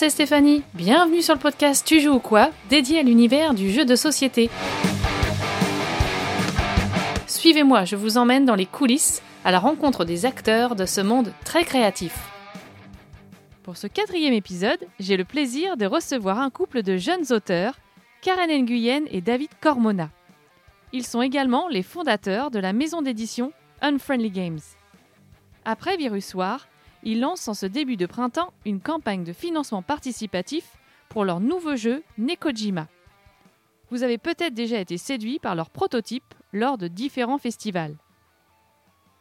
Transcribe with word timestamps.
c'est 0.00 0.08
Stéphanie. 0.08 0.62
Bienvenue 0.72 1.20
sur 1.20 1.34
le 1.34 1.40
podcast 1.40 1.86
Tu 1.86 2.00
joues 2.00 2.14
ou 2.14 2.20
quoi 2.20 2.48
dédié 2.70 3.00
à 3.00 3.02
l'univers 3.02 3.52
du 3.52 3.70
jeu 3.70 3.84
de 3.84 3.96
société. 3.96 4.48
Suivez-moi, 7.26 7.84
je 7.84 7.96
vous 7.96 8.16
emmène 8.16 8.46
dans 8.46 8.54
les 8.54 8.64
coulisses 8.64 9.20
à 9.44 9.50
la 9.50 9.58
rencontre 9.58 10.06
des 10.06 10.24
acteurs 10.24 10.74
de 10.74 10.86
ce 10.86 11.02
monde 11.02 11.34
très 11.44 11.64
créatif. 11.64 12.16
Pour 13.62 13.76
ce 13.76 13.88
quatrième 13.88 14.32
épisode, 14.32 14.78
j'ai 15.00 15.18
le 15.18 15.26
plaisir 15.26 15.76
de 15.76 15.84
recevoir 15.84 16.38
un 16.38 16.48
couple 16.48 16.82
de 16.82 16.96
jeunes 16.96 17.30
auteurs, 17.30 17.74
Karen 18.22 18.50
Nguyen 18.50 19.02
et 19.10 19.20
David 19.20 19.50
Cormona. 19.60 20.08
Ils 20.94 21.04
sont 21.04 21.20
également 21.20 21.68
les 21.68 21.82
fondateurs 21.82 22.50
de 22.50 22.58
la 22.58 22.72
maison 22.72 23.02
d'édition 23.02 23.52
Unfriendly 23.82 24.30
Games. 24.30 24.60
Après 25.66 25.98
Virus 25.98 26.32
War, 26.32 26.69
ils 27.02 27.20
lancent 27.20 27.48
en 27.48 27.54
ce 27.54 27.66
début 27.66 27.96
de 27.96 28.06
printemps 28.06 28.52
une 28.64 28.80
campagne 28.80 29.24
de 29.24 29.32
financement 29.32 29.82
participatif 29.82 30.76
pour 31.08 31.24
leur 31.24 31.40
nouveau 31.40 31.76
jeu 31.76 32.02
Nekojima. 32.18 32.88
Vous 33.90 34.02
avez 34.02 34.18
peut-être 34.18 34.54
déjà 34.54 34.78
été 34.78 34.96
séduit 34.98 35.38
par 35.38 35.54
leur 35.54 35.70
prototype 35.70 36.34
lors 36.52 36.78
de 36.78 36.88
différents 36.88 37.38
festivals. 37.38 37.96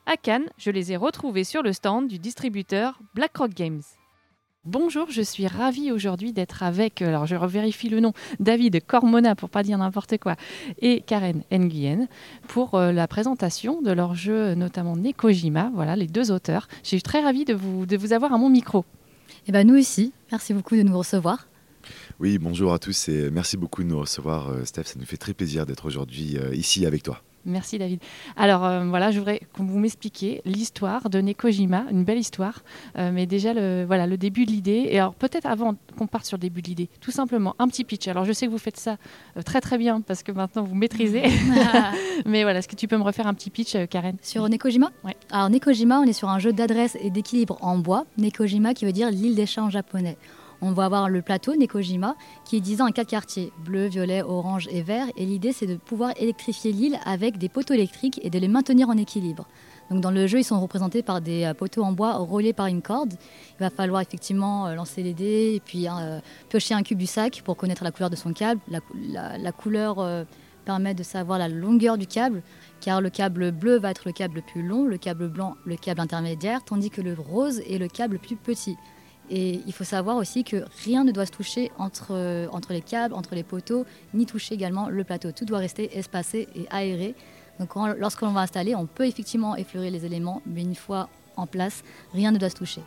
À 0.06 0.18
Cannes, 0.18 0.50
je 0.58 0.72
les 0.72 0.92
ai 0.92 0.98
retrouvés 0.98 1.44
sur 1.44 1.64
le 1.64 1.74
stand 1.74 2.08
du 2.08 2.20
distributeur 2.20 3.00
BlackRock 3.14 3.54
Games. 3.54 3.82
Bonjour, 4.66 5.10
je 5.10 5.22
suis 5.22 5.48
ravie 5.48 5.90
aujourd'hui 5.90 6.34
d'être 6.34 6.64
avec, 6.64 7.02
alors 7.02 7.26
je 7.26 7.38
revérifie 7.38 7.88
le 7.88 8.02
nom, 8.02 8.12
David 8.42 8.86
Cormona 8.86 9.34
pour 9.34 9.50
pas 9.50 9.64
dire 9.64 9.78
n'importe 9.78 10.18
quoi, 10.18 10.36
et 10.82 11.00
Karen 11.00 11.44
Nguyen 11.50 12.10
pour 12.50 12.76
euh, 12.76 12.92
la 12.92 13.08
présentation 13.08 13.82
de 13.82 13.92
leur 13.92 14.16
jeu, 14.16 14.56
notamment 14.56 14.98
Nekojima, 14.98 15.72
voilà 15.74 15.96
les 15.96 16.08
deux 16.08 16.30
auteurs. 16.30 16.68
Je 16.84 16.90
suis 16.90 17.02
très 17.02 17.22
ravie 17.22 17.46
de 17.46 17.54
vous, 17.54 17.86
de 17.86 17.96
vous 17.96 18.12
avoir 18.12 18.34
à 18.34 18.38
mon 18.38 18.50
micro. 18.50 18.82
Et 19.30 19.34
eh 19.48 19.52
ben 19.54 19.66
nous 19.66 19.80
aussi, 19.80 20.12
merci 20.30 20.54
beaucoup 20.54 20.76
de 20.76 20.84
nous 20.84 20.98
recevoir. 20.98 21.48
Oui, 22.20 22.38
bonjour 22.38 22.74
à 22.74 22.80
tous 22.80 23.08
et 23.08 23.32
merci 23.32 23.56
beaucoup 23.56 23.82
de 23.82 23.88
nous 23.88 24.00
recevoir, 24.00 24.50
euh, 24.50 24.66
Steph. 24.66 24.84
Ça 24.84 25.00
nous 25.00 25.06
fait 25.06 25.16
très 25.16 25.34
plaisir 25.34 25.66
d'être 25.66 25.86
aujourd'hui 25.86 26.38
euh, 26.38 26.54
ici 26.54 26.86
avec 26.86 27.02
toi. 27.02 27.22
Merci 27.46 27.78
David. 27.78 28.00
Alors 28.36 28.66
euh, 28.66 28.86
voilà, 28.86 29.12
je 29.12 29.20
voudrais 29.20 29.40
que 29.40 29.62
vous 29.62 29.80
m'expliquiez 29.80 30.42
l'histoire 30.46 31.10
de 31.10 31.22
Nekojima, 31.22 31.86
une 31.92 32.04
belle 32.04 32.18
histoire, 32.18 32.64
euh, 32.98 33.12
mais 33.14 33.26
déjà 33.26 33.54
le, 33.54 33.86
voilà, 33.86 34.08
le 34.08 34.18
début 34.18 34.46
de 34.46 34.52
l'idée. 34.52 34.88
Et 34.90 35.00
alors 35.00 35.16
peut-être 35.16 35.46
avant 35.46 35.76
qu'on 35.98 36.08
parte 36.08 36.26
sur 36.26 36.38
le 36.38 36.42
début 36.42 36.62
de 36.62 36.68
l'idée, 36.68 36.90
tout 37.00 37.12
simplement 37.12 37.56
un 37.60 37.68
petit 37.68 37.84
pitch. 37.84 38.08
Alors 38.08 38.26
je 38.26 38.34
sais 38.34 38.46
que 38.46 38.52
vous 38.52 38.58
faites 38.58 38.78
ça 38.78 38.98
euh, 39.38 39.42
très 39.42 39.62
très 39.62 39.78
bien 39.78 40.02
parce 40.02 40.24
que 40.24 40.32
maintenant 40.32 40.64
vous 40.64 40.76
maîtrisez. 40.76 41.24
mais 42.26 42.44
voilà, 42.44 42.60
est-ce 42.60 42.68
que 42.68 42.76
tu 42.76 42.88
peux 42.88 42.98
me 42.98 43.04
refaire 43.04 43.28
un 43.28 43.34
petit 43.34 43.50
pitch, 43.50 43.76
Karen? 43.90 44.18
Sur 44.22 44.48
Nekojima? 44.50 44.92
Oui. 45.04 45.12
Alors 45.32 45.50
Nekojima, 45.50 46.00
on 46.00 46.04
est 46.04 46.14
sur 46.14 46.30
un 46.30 46.40
jeu 46.40 46.54
d'adresse 46.54 46.98
et 47.02 47.10
d'équilibre 47.10 47.58
en 47.62 47.78
bois. 47.78 48.06
Nekojima 48.18 48.74
qui 48.74 48.86
veut 48.86 48.94
dire 48.94 49.10
l'île 49.10 49.36
des 49.36 49.46
chats 49.46 49.64
en 49.64 49.70
japonais. 49.70 50.18
On 50.62 50.72
va 50.72 50.86
avoir 50.86 51.08
le 51.10 51.22
plateau 51.22 51.56
Nekojima 51.56 52.16
qui 52.44 52.58
est 52.58 52.60
divisé 52.60 52.84
en 52.84 52.90
quatre 52.90 53.10
quartiers, 53.10 53.54
bleu, 53.64 53.88
violet, 53.88 54.22
orange 54.22 54.68
et 54.72 54.82
vert. 54.82 55.08
Et 55.16 55.26
l'idée, 55.26 55.54
c'est 55.54 55.68
de 55.68 55.76
pouvoir 55.76 56.12
électrifier 56.18 56.74
l'île 56.74 57.00
avec 57.06 57.38
des 57.38 57.48
poteaux 57.48 57.74
électriques 57.74 58.20
et 58.24 58.30
de 58.30 58.38
les 58.40 58.50
maintenir 58.50 58.90
en 58.90 58.98
équilibre. 58.98 59.48
Donc 59.90 60.02
dans 60.02 60.12
le 60.12 60.28
jeu, 60.28 60.40
ils 60.40 60.44
sont 60.44 60.60
représentés 60.60 61.02
par 61.02 61.22
des 61.22 61.46
euh, 61.46 61.54
poteaux 61.54 61.84
en 61.84 61.92
bois 61.92 62.14
reliés 62.18 62.54
par 62.54 62.68
une 62.68 62.82
corde. 62.82 63.14
Il 63.60 63.64
va 63.64 63.70
falloir 63.70 64.02
effectivement 64.02 64.68
euh, 64.68 64.76
lancer 64.76 65.02
les 65.02 65.14
dés 65.14 65.54
et 65.56 65.60
puis 65.60 65.88
euh, 65.88 66.20
piocher 66.50 66.74
un 66.76 66.84
cube 66.84 66.98
du 66.98 67.08
sac 67.08 67.42
pour 67.44 67.58
connaître 67.58 67.84
la 67.84 67.92
couleur 67.92 68.10
de 68.10 68.16
son 68.16 68.34
câble. 68.34 68.62
La, 68.70 69.52
couleur 69.52 70.26
permet 70.64 70.94
de 70.94 71.04
savoir 71.04 71.40
la 71.40 71.48
longueur 71.48 71.98
du 71.98 72.06
câble, 72.06 72.44
car 72.82 73.02
le 73.02 73.10
câble 73.10 73.52
bleu 73.52 73.80
va 73.80 73.92
être 73.92 74.04
le 74.06 74.12
câble 74.12 74.36
le 74.36 74.42
plus 74.42 74.62
long, 74.62 74.86
le 74.86 74.98
câble 74.98 75.28
blanc 75.28 75.56
le 75.66 75.76
câble 75.76 76.00
intermédiaire, 76.02 76.64
tandis 76.64 76.90
que 76.90 77.02
le 77.02 77.16
rose 77.18 77.60
est 77.62 77.80
le 77.80 77.88
câble 77.88 78.14
le 78.14 78.20
plus 78.20 78.36
petit. 78.36 78.78
Et 79.30 79.62
il 79.66 79.74
faut 79.74 79.84
savoir 79.84 80.18
aussi 80.18 80.44
que 80.44 80.66
rien 80.84 81.04
ne 81.04 81.12
doit 81.12 81.26
se 81.26 81.32
toucher 81.32 81.72
entre, 81.78 82.48
entre 82.52 82.74
les 82.74 82.82
câbles, 82.82 83.14
entre 83.14 83.36
les 83.36 83.44
poteaux, 83.44 83.86
ni 84.14 84.26
toucher 84.26 84.56
également 84.56 84.90
le 84.90 85.04
plateau. 85.04 85.32
Tout 85.32 85.46
doit 85.46 85.60
rester 85.60 85.98
espacé 85.98 86.48
et 86.56 86.66
aéré. 86.72 87.16
Donc 87.60 87.76
lorsqu'on 87.98 88.32
va 88.32 88.42
installer, 88.42 88.74
on 88.74 88.86
peut 88.86 89.06
effectivement 89.06 89.56
effleurer 89.56 89.92
les 89.92 90.06
éléments, 90.06 90.42
mais 90.46 90.62
une 90.62 90.76
fois 90.76 91.10
en 91.36 91.46
place, 91.46 91.84
rien 92.14 92.32
ne 92.32 92.38
doit 92.38 92.50
se 92.50 92.56
toucher. 92.56 92.82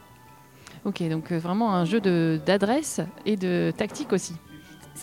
Ok, 0.84 1.02
donc 1.08 1.30
euh, 1.30 1.38
vraiment 1.38 1.74
un 1.74 1.84
jeu 1.84 2.00
d'adresse 2.00 3.00
et 3.24 3.36
de 3.36 3.72
tactique 3.76 4.12
aussi. 4.12 4.34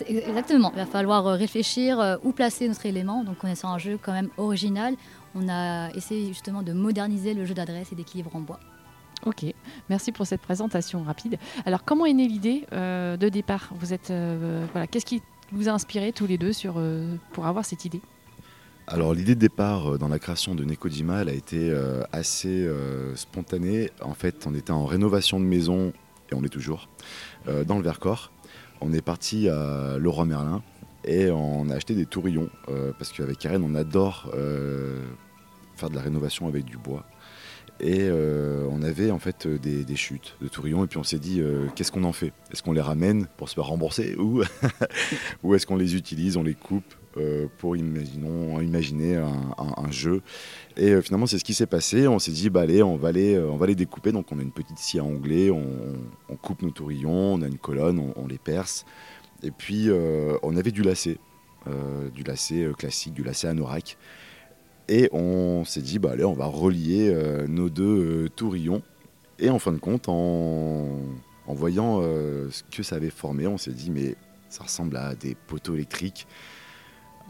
Exactement, 0.06 0.70
il 0.74 0.78
va 0.78 0.86
falloir 0.86 1.26
euh, 1.26 1.34
réfléchir 1.34 1.98
euh, 1.98 2.16
où 2.22 2.32
placer 2.32 2.68
notre 2.68 2.84
élément. 2.86 3.24
Donc 3.24 3.36
on 3.42 3.48
est 3.48 3.54
sur 3.54 3.68
un 3.68 3.78
jeu 3.78 3.98
quand 4.00 4.12
même 4.12 4.28
original. 4.36 4.94
On 5.34 5.48
a 5.48 5.90
essayé 5.94 6.28
justement 6.28 6.62
de 6.62 6.72
moderniser 6.72 7.34
le 7.34 7.44
jeu 7.44 7.54
d'adresse 7.54 7.92
et 7.92 7.94
d'équilibre 7.94 8.34
en 8.34 8.40
bois. 8.40 8.60
Ok, 9.26 9.44
merci 9.90 10.12
pour 10.12 10.26
cette 10.26 10.40
présentation 10.40 11.02
rapide. 11.02 11.38
Alors, 11.66 11.84
comment 11.84 12.06
est 12.06 12.14
née 12.14 12.26
l'idée 12.26 12.64
euh, 12.72 13.18
de 13.18 13.28
départ? 13.28 13.68
Vous 13.78 13.92
êtes 13.92 14.10
euh, 14.10 14.64
voilà, 14.72 14.86
qu'est-ce 14.86 15.04
qui 15.04 15.20
vous 15.52 15.68
a 15.68 15.72
inspiré 15.72 16.12
tous 16.12 16.26
les 16.26 16.38
deux 16.38 16.54
sur, 16.54 16.76
euh, 16.78 17.16
pour 17.32 17.46
avoir 17.46 17.66
cette 17.66 17.84
idée? 17.84 18.00
Alors 18.86 19.12
l'idée 19.12 19.34
de 19.34 19.40
départ 19.40 19.98
dans 19.98 20.08
la 20.08 20.18
création 20.18 20.54
de 20.54 20.64
Nekojima, 20.64 21.20
elle 21.20 21.28
a 21.28 21.34
été 21.34 21.72
assez 22.10 22.68
spontanée. 23.14 23.90
En 24.02 24.14
fait, 24.14 24.48
on 24.48 24.54
était 24.54 24.72
en 24.72 24.84
rénovation 24.84 25.38
de 25.38 25.44
maison, 25.44 25.92
et 26.32 26.34
on 26.34 26.42
est 26.42 26.48
toujours, 26.48 26.88
dans 27.46 27.76
le 27.76 27.84
Vercors. 27.84 28.32
On 28.80 28.92
est 28.92 29.00
parti 29.02 29.48
à 29.48 29.96
Leroy 29.96 30.24
Merlin 30.24 30.62
et 31.04 31.30
on 31.30 31.70
a 31.70 31.76
acheté 31.76 31.94
des 31.94 32.06
tourillons, 32.06 32.50
parce 32.98 33.12
qu'avec 33.12 33.38
Karen, 33.38 33.62
on 33.62 33.76
adore 33.76 34.28
faire 35.76 35.90
de 35.90 35.94
la 35.94 36.02
rénovation 36.02 36.48
avec 36.48 36.64
du 36.64 36.76
bois. 36.76 37.04
Et 37.82 38.00
euh, 38.02 38.66
on 38.70 38.82
avait 38.82 39.10
en 39.10 39.18
fait 39.18 39.46
euh, 39.46 39.58
des, 39.58 39.96
chutes 39.96 40.36
de 40.42 40.48
tourillons 40.48 40.84
et 40.84 40.86
puis 40.86 40.98
on 40.98 41.02
s'est 41.02 41.18
dit 41.18 41.40
euh, 41.40 41.66
qu'est-ce 41.74 41.90
qu'on 41.90 42.04
en 42.04 42.12
fait? 42.12 42.32
Est-ce 42.52 42.62
qu'on 42.62 42.72
les 42.72 42.80
ramène 42.80 43.26
pour 43.38 43.48
se 43.48 43.54
faire 43.54 43.64
rembourser 43.64 44.16
ou, 44.16 44.42
ou 45.42 45.54
est-ce 45.54 45.66
qu'on 45.66 45.76
les 45.76 45.96
utilise, 45.96 46.36
on 46.36 46.42
les 46.42 46.54
coupe 46.54 46.94
pour 47.58 47.76
imaginons, 47.76 48.60
imaginer 48.60 49.16
un, 49.16 49.90
jeu? 49.90 50.22
Et 50.76 51.00
finalement 51.02 51.26
c'est 51.26 51.38
ce 51.38 51.44
qui 51.44 51.54
s'est 51.54 51.66
passé. 51.66 52.06
On 52.06 52.18
s'est 52.18 52.30
dit 52.30 52.50
bah 52.50 52.60
allez 52.60 52.82
on 52.82 52.96
va 52.96 53.12
les, 53.12 53.38
on 53.38 53.56
va 53.56 53.66
les 53.66 53.74
découper. 53.74 54.12
Donc 54.12 54.30
on 54.30 54.38
a 54.38 54.42
une 54.42 54.52
petite 54.52 54.78
scie 54.78 54.98
à 54.98 55.04
onglet, 55.04 55.50
on, 55.50 56.36
coupe 56.36 56.62
nos 56.62 56.70
tourillons, 56.70 57.34
on 57.34 57.42
a 57.42 57.46
une 57.46 57.58
colonne, 57.58 58.12
on, 58.14 58.26
les 58.26 58.38
perce. 58.38 58.84
Et 59.42 59.50
puis 59.50 59.88
on 60.42 60.56
avait 60.56 60.70
du 60.70 60.82
lacet, 60.82 61.18
du 62.14 62.22
lacet 62.22 62.68
classique, 62.78 63.14
du 63.14 63.24
lacet 63.24 63.48
anorak. 63.48 63.96
Et 64.88 65.08
on 65.12 65.64
s'est 65.64 65.82
dit, 65.82 65.98
bah 65.98 66.10
allez, 66.12 66.24
on 66.24 66.32
va 66.32 66.46
relier 66.46 67.10
euh, 67.12 67.46
nos 67.46 67.70
deux 67.70 68.24
euh, 68.24 68.28
tourillons. 68.28 68.82
Et 69.38 69.50
en 69.50 69.58
fin 69.58 69.72
de 69.72 69.78
compte, 69.78 70.08
en, 70.08 70.98
voyant 71.46 72.00
euh, 72.02 72.48
ce 72.50 72.62
que 72.64 72.82
ça 72.82 72.96
avait 72.96 73.10
formé, 73.10 73.46
on 73.46 73.58
s'est 73.58 73.72
dit, 73.72 73.90
mais 73.90 74.16
ça 74.48 74.64
ressemble 74.64 74.96
à 74.96 75.14
des 75.14 75.34
poteaux 75.34 75.74
électriques. 75.74 76.26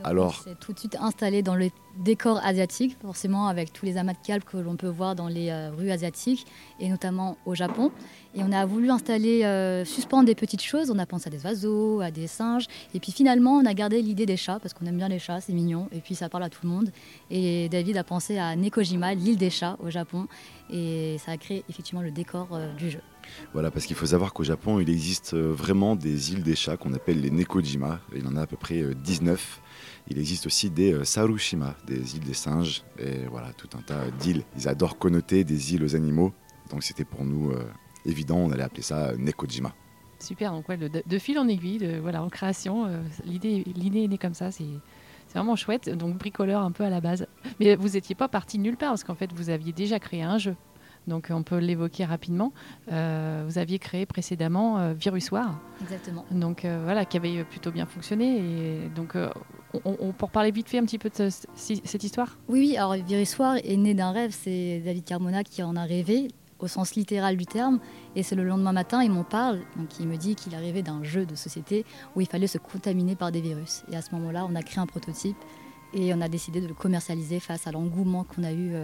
Alors, 0.05 0.43
c'est 0.45 0.59
tout 0.59 0.73
de 0.73 0.79
suite 0.79 0.97
installé 1.01 1.43
dans 1.43 1.55
le 1.55 1.71
décor 1.99 2.41
asiatique, 2.45 2.97
forcément 3.03 3.49
avec 3.49 3.73
tous 3.73 3.85
les 3.85 3.97
amas 3.97 4.13
de 4.13 4.19
câbles 4.25 4.45
que 4.45 4.57
l'on 4.57 4.77
peut 4.77 4.89
voir 4.89 5.15
dans 5.15 5.29
les 5.29 5.51
euh, 5.51 5.71
rues 5.77 5.91
asiatiques 5.91 6.47
et 6.79 6.89
notamment 6.89 7.37
au 7.47 7.55
Japon. 7.55 7.91
Et 8.35 8.43
on 8.43 8.53
a 8.53 8.65
voulu 8.65 8.91
installer, 8.91 9.45
euh, 9.45 9.85
suspendre 9.85 10.25
des 10.25 10.35
petites 10.35 10.63
choses. 10.63 10.91
On 10.91 10.99
a 10.99 11.07
pensé 11.07 11.29
à 11.29 11.31
des 11.31 11.45
oiseaux, 11.45 12.01
à 12.01 12.11
des 12.11 12.27
singes. 12.27 12.67
Et 12.95 13.01
puis 13.01 13.13
finalement, 13.13 13.53
on 13.53 13.67
a 13.67 13.75
gardé 13.75 14.01
l'idée 14.01 14.27
des 14.27 14.37
chats 14.37 14.59
parce 14.61 14.73
qu'on 14.73 14.87
aime 14.87 14.97
bien 14.97 15.09
les 15.09 15.19
chats, 15.19 15.41
c'est 15.41 15.53
mignon. 15.53 15.89
Et 15.93 16.01
puis 16.01 16.15
ça 16.15 16.29
parle 16.29 16.45
à 16.45 16.49
tout 16.49 16.61
le 16.63 16.69
monde. 16.69 16.91
Et 17.31 17.69
David 17.69 17.97
a 17.97 18.05
pensé 18.05 18.39
à 18.39 18.57
Nekojima, 18.57 19.15
l'île 19.15 19.37
des 19.37 19.51
chats 19.51 19.77
au 19.81 19.91
Japon. 19.91 20.27
Et 20.71 21.17
ça 21.25 21.33
a 21.33 21.37
créé 21.37 21.65
effectivement 21.69 22.03
le 22.03 22.11
décor 22.11 22.49
euh, 22.53 22.73
du 22.75 22.91
jeu. 22.91 23.01
Voilà, 23.53 23.71
parce 23.71 23.87
qu'il 23.87 23.97
faut 23.97 24.07
savoir 24.07 24.33
qu'au 24.33 24.45
Japon, 24.45 24.81
il 24.81 24.89
existe 24.91 25.35
vraiment 25.35 25.97
des 25.97 26.33
îles 26.33 26.43
des 26.43 26.57
chats 26.57 26.77
qu'on 26.77 26.93
appelle 26.95 27.21
les 27.21 27.31
Nekojima. 27.31 28.01
Il 28.15 28.25
y 28.25 28.27
en 28.27 28.37
a 28.37 28.43
à 28.43 28.47
peu 28.47 28.57
près 28.57 28.83
19. 28.95 29.61
Il 30.09 30.19
existe 30.19 30.47
aussi 30.47 30.71
des 30.71 30.93
euh, 30.93 31.05
Sarushima, 31.05 31.77
des 31.87 32.17
îles 32.17 32.25
des 32.25 32.35
singes, 32.35 32.83
et 32.99 33.27
voilà, 33.31 33.53
tout 33.53 33.69
un 33.77 33.83
tas 33.83 34.11
d'îles. 34.19 34.43
Ils 34.57 34.69
adorent 34.69 34.99
connoter 34.99 35.45
des 35.45 35.75
îles 35.75 35.85
aux 35.85 35.95
animaux, 35.95 36.33
donc 36.71 36.83
c'était 36.83 37.05
pour 37.05 37.25
nous 37.25 37.51
euh, 37.51 37.65
évident, 38.05 38.37
on 38.37 38.51
allait 38.51 38.65
appeler 38.65 38.83
ça 38.83 39.13
Nekojima. 39.17 39.73
Super, 40.19 40.53
donc 40.53 40.69
ouais, 40.69 40.77
de, 40.77 41.19
fil 41.19 41.39
en 41.39 41.49
aiguille, 41.49 41.79
de, 41.79 41.99
voilà, 41.99 42.23
en 42.23 42.29
création, 42.29 42.87
euh, 42.87 43.03
l'idée, 43.25 43.65
est 43.67 44.09
née 44.09 44.19
comme 44.19 44.35
ça, 44.35 44.51
c'est 44.51 44.67
vraiment 45.33 45.57
chouette, 45.57 45.89
donc 45.89 46.19
bricoleur 46.19 46.63
un 46.63 46.73
peu 46.73 46.85
à 46.85 46.91
la 46.91 47.01
base. 47.01 47.27
Mais 47.61 47.77
vous 47.77 47.91
n'étiez 47.91 48.15
pas 48.15 48.29
parti 48.29 48.59
nulle 48.59 48.77
part, 48.77 48.91
parce 48.91 49.05
qu'en 49.05 49.15
fait, 49.15 49.33
vous 49.33 49.49
aviez 49.49 49.73
déjà 49.73 49.99
créé 49.99 50.23
un 50.23 50.39
jeu. 50.39 50.57
Donc 51.07 51.29
on 51.31 51.43
peut 51.43 51.59
l'évoquer 51.59 52.05
rapidement. 52.05 52.53
Euh, 52.93 53.45
vous 53.47 53.59
aviez 53.59 53.79
créé 53.79 54.07
précédemment 54.07 54.79
euh, 54.79 54.93
Virus 54.93 55.31
War. 55.31 55.59
Exactement. 55.83 56.25
Donc 56.31 56.65
euh, 56.65 56.81
voilà, 56.85 57.05
qui 57.05 57.17
avait 57.17 57.45
plutôt 57.45 57.71
bien 57.71 57.87
fonctionné. 57.87 58.39
Et 58.39 58.89
donc 58.95 59.17
on, 59.85 60.13
pour 60.13 60.31
parler 60.31 60.51
vite 60.51 60.69
fait 60.69 60.79
un 60.79 60.85
petit 60.85 60.99
peu 60.99 61.11
de 61.11 61.29
cette 61.55 62.05
histoire 62.05 62.39
Oui, 62.49 62.61
oui. 62.61 62.77
Alors 62.77 62.95
Virus 62.95 63.39
War 63.39 63.57
est 63.57 63.77
né 63.77 63.95
d'un 63.95 64.13
rêve. 64.13 64.31
C'est 64.33 64.81
David 64.85 65.05
Carmona 65.05 65.45
qui 65.45 65.63
en 65.63 65.77
a 65.77 65.85
rêvé 65.85 66.29
au 66.59 66.69
sens 66.69 66.95
littéral 66.95 67.37
du 67.37 67.47
terme. 67.47 67.81
Et 68.15 68.23
c'est 68.23 68.37
le 68.37 68.45
lendemain 68.45 68.73
matin, 68.73 69.03
il 69.03 69.11
m'en 69.11 69.25
parle. 69.25 69.61
Donc 69.77 69.99
il 69.99 70.07
me 70.07 70.17
dit 70.17 70.35
qu'il 70.35 70.55
a 70.55 70.59
rêvé 70.59 70.83
d'un 70.83 71.03
jeu 71.03 71.25
de 71.25 71.35
société 71.35 71.87
où 72.15 72.21
il 72.21 72.27
fallait 72.27 72.47
se 72.47 72.59
contaminer 72.59 73.17
par 73.17 73.33
des 73.33 73.41
virus. 73.41 73.85
Et 73.91 73.97
à 73.97 74.03
ce 74.03 74.15
moment-là, 74.15 74.47
on 74.49 74.55
a 74.55 74.63
créé 74.63 74.81
un 74.81 74.87
prototype 74.87 75.39
et 75.95 76.15
on 76.15 76.21
a 76.21 76.29
décidé 76.29 76.61
de 76.61 76.69
le 76.69 76.75
commercialiser 76.75 77.41
face 77.41 77.67
à 77.67 77.73
l'engouement 77.73 78.25
qu'on 78.25 78.45
a 78.45 78.53
eu 78.53 78.75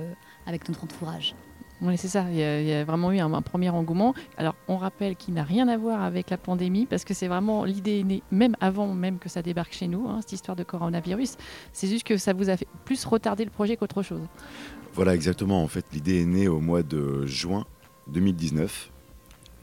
avec 0.46 0.68
notre 0.68 0.82
entourage. 0.82 1.36
Oui, 1.82 1.98
c'est 1.98 2.08
ça. 2.08 2.24
Il 2.30 2.36
y, 2.36 2.72
a, 2.72 2.84
vraiment 2.84 3.12
eu 3.12 3.18
un, 3.18 3.42
premier 3.42 3.68
engouement. 3.70 4.14
Alors, 4.38 4.54
on 4.68 4.76
rappelle 4.76 5.16
qu'il 5.16 5.34
n'a 5.34 5.42
rien 5.42 5.68
à 5.68 5.76
voir 5.76 6.02
avec 6.02 6.30
la 6.30 6.38
pandémie, 6.38 6.86
parce 6.86 7.04
que 7.04 7.14
c'est 7.14 7.28
vraiment 7.28 7.64
l'idée 7.64 8.02
née 8.02 8.22
même 8.30 8.56
avant 8.60 8.94
même 8.94 9.18
que 9.18 9.28
ça 9.28 9.42
débarque 9.42 9.72
chez 9.72 9.88
nous, 9.88 10.08
hein, 10.08 10.18
cette 10.20 10.32
histoire 10.32 10.56
de 10.56 10.64
coronavirus. 10.64 11.36
C'est 11.72 11.88
juste 11.88 12.06
que 12.06 12.16
ça 12.16 12.32
vous 12.32 12.48
a 12.48 12.56
fait 12.56 12.68
plus 12.84 13.04
retarder 13.04 13.44
le 13.44 13.50
projet 13.50 13.76
qu'autre 13.76 14.02
chose. 14.02 14.22
Voilà, 14.94 15.14
exactement. 15.14 15.62
En 15.62 15.68
fait, 15.68 15.84
l'idée 15.92 16.22
est 16.22 16.26
née 16.26 16.48
au 16.48 16.60
mois 16.60 16.82
de 16.82 17.26
juin 17.26 17.66
2019 18.08 18.90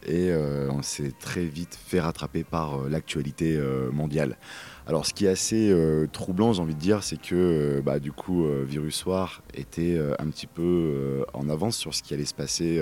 et 0.05 0.29
euh, 0.29 0.69
on 0.71 0.81
s'est 0.81 1.11
très 1.19 1.45
vite 1.45 1.77
fait 1.85 1.99
rattraper 1.99 2.43
par 2.43 2.75
euh, 2.75 2.89
l'actualité 2.89 3.55
euh, 3.55 3.91
mondiale. 3.91 4.37
Alors 4.85 5.05
ce 5.05 5.13
qui 5.13 5.25
est 5.25 5.29
assez 5.29 5.73
troublant, 6.11 6.51
j'ai 6.51 6.61
envie 6.61 6.75
de 6.75 6.79
dire, 6.79 7.03
c'est 7.03 7.21
que 7.21 7.35
euh, 7.35 7.81
bah, 7.81 7.99
du 7.99 8.11
coup, 8.11 8.43
euh, 8.43 8.65
Virus 8.67 8.95
Soir 8.95 9.41
était 9.53 9.97
un 10.19 10.27
petit 10.29 10.47
peu 10.47 11.25
en 11.33 11.47
avance 11.49 11.77
sur 11.77 11.93
ce 11.93 12.03
qui 12.03 12.13
allait 12.13 12.25
se 12.25 12.33
passer 12.33 12.81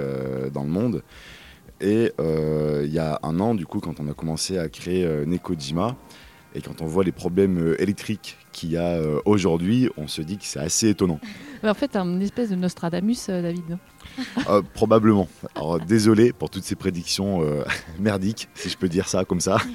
dans 0.51 0.63
le 0.63 0.69
monde. 0.69 1.03
Et 1.79 2.12
il 2.19 2.91
y 2.91 3.00
a 3.00 3.19
un 3.24 3.39
an, 3.39 3.53
du 3.53 3.65
coup, 3.65 3.79
quand 3.79 4.00
on 4.00 4.07
a 4.07 4.13
commencé 4.13 4.57
à 4.57 4.67
créer 4.67 5.06
Nekojima, 5.25 5.95
et 6.53 6.62
quand 6.62 6.81
on 6.81 6.85
voit 6.85 7.03
les 7.03 7.12
problèmes 7.12 7.75
électriques 7.79 8.38
qu'il 8.51 8.71
y 8.71 8.77
a 8.77 9.00
aujourd'hui, 9.25 9.89
on 9.95 10.07
se 10.07 10.21
dit 10.21 10.38
que 10.38 10.45
c'est 10.45 10.59
assez 10.59 10.89
étonnant. 10.89 11.19
En 11.63 11.74
fait, 11.74 11.95
un 11.95 12.19
espèce 12.19 12.50
de 12.50 12.56
Nostradamus, 12.56 13.27
David, 13.27 13.77
euh, 14.49 14.61
probablement. 14.73 15.27
Alors 15.55 15.79
désolé 15.79 16.33
pour 16.33 16.49
toutes 16.49 16.63
ces 16.63 16.75
prédictions 16.75 17.41
euh, 17.41 17.63
merdiques, 17.99 18.49
si 18.55 18.69
je 18.69 18.77
peux 18.77 18.89
dire 18.89 19.07
ça 19.07 19.25
comme 19.25 19.41
ça. 19.41 19.57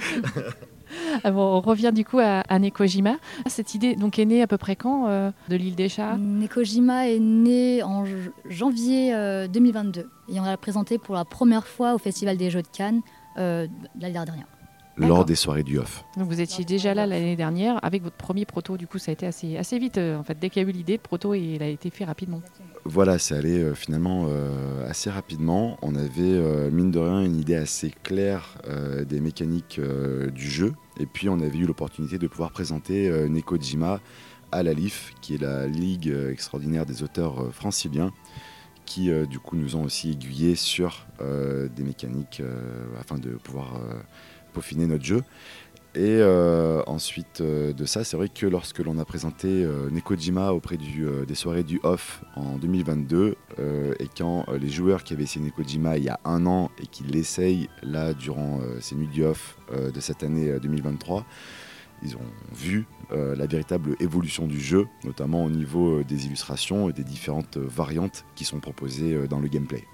Ah 1.25 1.31
bon, 1.33 1.43
on 1.43 1.61
revient 1.61 1.91
du 1.93 2.05
coup 2.05 2.21
à, 2.21 2.43
à, 2.49 2.59
Nekojima. 2.59 3.17
Cette 3.47 3.75
idée 3.75 3.97
donc 3.97 4.19
est 4.19 4.25
née 4.25 4.41
à 4.41 4.47
peu 4.47 4.57
près 4.57 4.77
quand 4.77 5.09
euh, 5.09 5.31
de 5.49 5.57
l'île 5.57 5.75
des 5.75 5.89
chats? 5.89 6.17
Nekojima 6.17 7.09
est 7.09 7.19
né 7.19 7.83
en 7.83 8.05
janvier 8.49 9.13
2022 9.53 10.09
et 10.29 10.41
on 10.41 10.45
l'a 10.45 10.57
présenté 10.57 10.97
pour 10.99 11.17
la 11.17 11.25
première 11.25 11.67
fois 11.67 11.95
au 11.95 11.99
Festival 11.99 12.37
des 12.37 12.51
Jeux 12.51 12.63
de 12.63 12.69
Cannes 12.69 13.03
l'année 13.37 14.13
dernière 14.13 14.47
lors 14.97 15.25
des 15.25 15.35
soirées 15.35 15.63
du 15.63 15.79
off. 15.79 16.05
Donc 16.17 16.29
vous 16.29 16.41
étiez 16.41 16.65
déjà 16.65 16.95
là 16.95 17.07
l'année 17.07 17.37
dernière 17.37 17.79
avec 17.85 18.03
votre 18.03 18.17
premier 18.17 18.45
proto, 18.45 18.77
du 18.77 18.87
coup 18.87 18.99
ça 18.99 19.11
a 19.11 19.13
été 19.13 19.27
assez, 19.27 19.57
assez 19.57 19.79
vite 19.79 19.99
en 19.99 20.23
fait. 20.25 20.39
Dès 20.39 20.51
qu'il 20.51 20.63
y 20.63 20.67
a 20.67 20.69
eu 20.69 20.73
l'idée, 20.73 20.95
le 20.95 20.99
proto 20.99 21.35
il 21.35 21.63
a 21.63 21.69
été 21.69 21.91
fait 21.91 22.05
rapidement. 22.05 22.41
Voilà, 22.89 23.19
c'est 23.19 23.35
allé 23.35 23.59
euh, 23.59 23.75
finalement 23.75 24.27
euh, 24.29 24.89
assez 24.89 25.11
rapidement. 25.11 25.77
On 25.83 25.97
avait 25.97 26.23
euh, 26.23 26.71
mine 26.71 26.93
de 26.93 27.01
rien 27.01 27.25
une 27.25 27.37
idée 27.37 27.57
assez 27.57 27.93
claire 28.05 28.59
euh, 28.69 29.05
des 29.05 29.21
mécaniques 29.21 29.81
du 29.81 30.49
jeu 30.49 30.75
et 30.99 31.07
puis 31.07 31.29
on 31.29 31.41
avait 31.41 31.59
eu 31.59 31.67
l'opportunité 31.67 32.19
de 32.19 32.27
pouvoir 32.29 32.51
présenter 32.53 33.11
Nekojima 33.29 34.01
à 34.53 34.63
la 34.63 34.73
LIF 34.73 35.15
qui 35.21 35.35
est 35.35 35.43
la 35.43 35.67
Ligue 35.67 36.15
extraordinaire 36.31 36.87
des 36.87 37.03
auteurs 37.03 37.53
franciliens 37.53 38.13
qui 38.85 39.11
du 39.27 39.39
coup 39.39 39.57
nous 39.57 39.77
ont 39.77 39.85
aussi 39.85 40.13
aiguillés 40.13 40.55
sur 40.55 41.07
des 41.21 41.83
mécaniques 41.83 42.43
afin 42.99 43.19
de 43.19 43.31
pouvoir 43.31 43.79
peaufiner 44.57 44.87
notre 44.87 45.05
jeu. 45.05 45.23
Et 45.95 46.19
euh, 46.21 46.83
ensuite 46.87 47.41
euh, 47.41 47.73
de 47.73 47.87
ça, 47.87 48.05
c'est 48.05 48.19
vrai 48.19 48.29
que 48.29 48.47
lorsque 48.47 48.81
l'on 48.81 48.99
a 48.99 49.05
présenté 49.07 49.49
euh, 49.49 49.89
Nekojima 49.91 50.53
auprès 50.53 50.77
du, 50.77 51.07
des 51.27 51.35
soirées 51.35 51.63
du 51.63 51.81
off 51.85 52.23
en 52.37 52.59
2022, 52.59 53.37
et 53.99 54.09
quand 54.15 54.45
les 54.61 54.69
joueurs 54.69 55.03
qui 55.05 55.15
avaient 55.15 55.23
essayé 55.23 55.43
Nekojima 55.43 55.97
il 55.97 56.05
y 56.05 56.09
a 56.11 56.21
un 56.27 56.45
an 56.45 56.71
et 56.83 56.87
qui 56.87 57.05
l'essayent 57.05 57.71
là 57.83 58.13
durant 58.13 58.61
ces 58.81 58.95
nuits 58.95 59.09
du 59.09 59.25
off 59.25 59.57
de 59.73 59.99
cette 59.99 60.23
année 60.23 60.59
2023, 60.61 61.25
ils 62.03 62.17
ont 62.17 62.31
vu 62.55 62.85
la 63.11 63.47
véritable 63.47 63.97
évolution 63.99 64.47
du 64.47 64.61
jeu, 64.61 64.87
notamment 65.05 65.47
au 65.47 65.51
niveau 65.51 66.03
des 66.03 66.27
illustrations 66.27 66.91
et 66.91 66.93
des 66.93 67.05
différentes 67.05 67.57
variantes 67.57 68.27
qui 68.35 68.45
sont 68.45 68.61
proposées 68.61 69.27
dans 69.29 69.41
le 69.41 69.49
gameplay. 69.49 69.85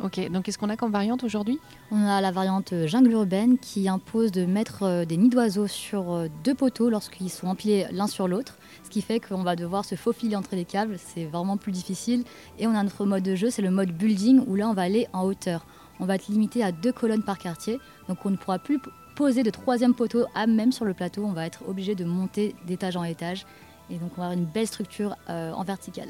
Ok, 0.00 0.30
donc 0.30 0.44
qu'est-ce 0.44 0.56
qu'on 0.56 0.70
a 0.70 0.76
comme 0.76 0.90
variante 0.90 1.22
aujourd'hui? 1.22 1.60
On 1.90 2.06
a 2.06 2.22
la 2.22 2.30
variante 2.30 2.72
jungle 2.86 3.10
urbaine 3.12 3.58
qui 3.58 3.90
impose 3.90 4.32
de 4.32 4.46
mettre 4.46 4.84
euh, 4.84 5.04
des 5.04 5.18
nids 5.18 5.28
d'oiseaux 5.28 5.66
sur 5.66 6.12
euh, 6.12 6.28
deux 6.44 6.54
poteaux 6.54 6.88
lorsqu'ils 6.88 7.28
sont 7.28 7.46
empilés 7.46 7.86
l'un 7.92 8.06
sur 8.06 8.26
l'autre, 8.26 8.56
ce 8.84 8.88
qui 8.88 9.02
fait 9.02 9.20
qu'on 9.20 9.42
va 9.42 9.54
devoir 9.54 9.84
se 9.84 9.94
faufiler 9.94 10.34
entre 10.34 10.56
les 10.56 10.64
câbles, 10.64 10.96
c'est 10.98 11.26
vraiment 11.26 11.58
plus 11.58 11.72
difficile. 11.72 12.24
Et 12.58 12.66
on 12.66 12.74
a 12.74 12.82
notre 12.82 13.04
mode 13.04 13.22
de 13.22 13.34
jeu, 13.34 13.50
c'est 13.50 13.60
le 13.60 13.70
mode 13.70 13.90
building 13.90 14.42
où 14.46 14.56
là 14.56 14.66
on 14.66 14.72
va 14.72 14.82
aller 14.82 15.08
en 15.12 15.24
hauteur. 15.24 15.66
On 16.00 16.06
va 16.06 16.14
être 16.14 16.28
limité 16.28 16.64
à 16.64 16.72
deux 16.72 16.92
colonnes 16.92 17.22
par 17.22 17.38
quartier, 17.38 17.78
donc 18.08 18.24
on 18.24 18.30
ne 18.30 18.36
pourra 18.36 18.58
plus 18.58 18.80
poser 19.14 19.42
de 19.42 19.50
troisième 19.50 19.94
poteau 19.94 20.24
à 20.34 20.46
même 20.46 20.72
sur 20.72 20.86
le 20.86 20.94
plateau, 20.94 21.22
on 21.22 21.32
va 21.32 21.44
être 21.44 21.68
obligé 21.68 21.94
de 21.94 22.06
monter 22.06 22.54
d'étage 22.66 22.96
en 22.96 23.04
étage, 23.04 23.44
et 23.90 23.98
donc 23.98 24.12
on 24.16 24.22
va 24.22 24.28
avoir 24.28 24.38
une 24.38 24.46
belle 24.46 24.66
structure 24.66 25.16
euh, 25.28 25.52
en 25.52 25.64
verticale. 25.64 26.08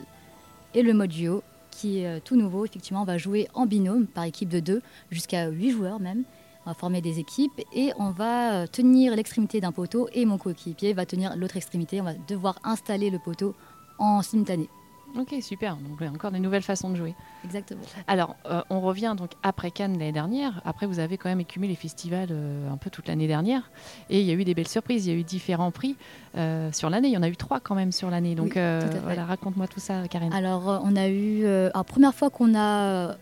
Et 0.75 0.83
le 0.83 0.95
mode 0.95 1.11
duo, 1.11 1.43
qui 1.73 2.01
est 2.01 2.07
euh, 2.07 2.21
tout 2.25 2.37
nouveau. 2.37 2.65
Effectivement, 2.65 3.03
on 3.03 3.07
va 3.07 3.19
jouer 3.19 3.49
en 3.55 3.67
binôme 3.67 4.07
par 4.07 4.25
équipe 4.25 4.49
de 4.49 4.61
deux, 4.61 4.83
jusqu'à 5.11 5.49
8 5.49 5.71
joueurs 5.73 5.99
même. 5.99 6.23
On 6.65 6.71
va 6.71 6.75
former 6.75 7.01
des 7.01 7.19
équipes 7.19 7.61
et 7.73 7.91
on 7.99 8.11
va 8.11 8.53
euh, 8.53 8.67
tenir 8.69 9.17
l'extrémité 9.17 9.61
d'un 9.61 9.73
poteau 9.73 10.09
et 10.13 10.25
mon 10.25 10.39
coéquipier 10.39 10.93
va 10.93 11.07
tenir 11.07 11.37
l'autre 11.37 11.57
extrémité. 11.57 12.01
On 12.01 12.05
va 12.05 12.15
devoir 12.29 12.61
installer 12.63 13.11
le 13.11 13.19
poteau 13.19 13.57
en 13.99 14.23
simultané. 14.23 14.69
Ok, 15.19 15.35
super. 15.43 15.77
Donc 15.77 16.01
encore 16.03 16.31
des 16.31 16.41
nouvelles 16.41 16.63
façons 16.63 16.91
de 16.91 16.97
jouer. 16.97 17.15
Exactement. 17.45 17.83
Alors, 18.07 18.37
euh, 18.47 18.63
on 18.71 18.81
revient 18.81 19.15
donc 19.17 19.33
après 19.43 19.71
Cannes 19.71 19.93
l'année 19.93 20.13
dernière. 20.13 20.63
Après, 20.65 20.87
vous 20.87 20.99
avez 20.99 21.19
quand 21.19 21.29
même 21.29 21.41
écumé 21.41 21.69
les 21.69 21.75
festivals 21.75 22.29
euh, 22.31 22.71
un 22.71 22.77
peu 22.77 22.89
toute 22.89 23.09
l'année 23.09 23.27
dernière. 23.27 23.71
Et 24.11 24.21
il 24.21 24.27
y 24.27 24.31
a 24.31 24.35
eu 24.35 24.45
des 24.45 24.55
belles 24.55 24.69
surprises. 24.69 25.07
Il 25.07 25.13
y 25.13 25.17
a 25.17 25.19
eu 25.19 25.25
différents 25.25 25.71
prix 25.71 25.97
euh, 26.37 26.73
sur 26.73 26.89
l'année. 26.89 27.09
Il 27.09 27.15
y 27.15 27.19
en 27.19 27.23
a 27.23 27.29
eu 27.29 27.37
trois 27.37 27.61
quand 27.61 27.75
même 27.75 27.93
sur 27.93 28.11
l'année. 28.11 28.35
Donc, 28.35 28.53
oui, 28.57 28.63
voilà, 29.03 29.25
raconte-moi 29.25 29.67
tout 29.67 29.81
ça, 29.81 30.09
Karen. 30.09 30.33
Alors, 30.33 30.83
on 30.85 30.97
a 30.97 31.09
eu. 31.09 31.43
la 31.43 31.85
première 31.85 32.15
fois 32.15 32.31
qu'on 32.31 32.55
a. 32.57 33.17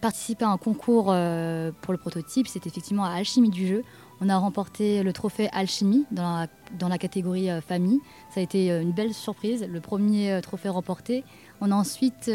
participé 0.00 0.44
à 0.44 0.48
un 0.48 0.58
concours 0.58 1.06
pour 1.06 1.92
le 1.92 1.98
prototype, 1.98 2.48
c'est 2.48 2.66
effectivement 2.66 3.04
à 3.04 3.10
Alchimie 3.10 3.50
du 3.50 3.66
jeu. 3.66 3.84
On 4.20 4.28
a 4.28 4.36
remporté 4.36 5.02
le 5.02 5.12
trophée 5.12 5.48
Alchimie 5.52 6.04
dans 6.10 6.40
la, 6.40 6.46
dans 6.78 6.88
la 6.88 6.98
catégorie 6.98 7.50
euh, 7.50 7.60
famille. 7.60 8.00
Ça 8.30 8.40
a 8.40 8.42
été 8.42 8.70
euh, 8.70 8.82
une 8.82 8.90
belle 8.90 9.14
surprise, 9.14 9.66
le 9.70 9.80
premier 9.80 10.32
euh, 10.32 10.40
trophée 10.40 10.68
remporté. 10.68 11.24
On 11.60 11.70
a 11.70 11.74
ensuite 11.74 12.30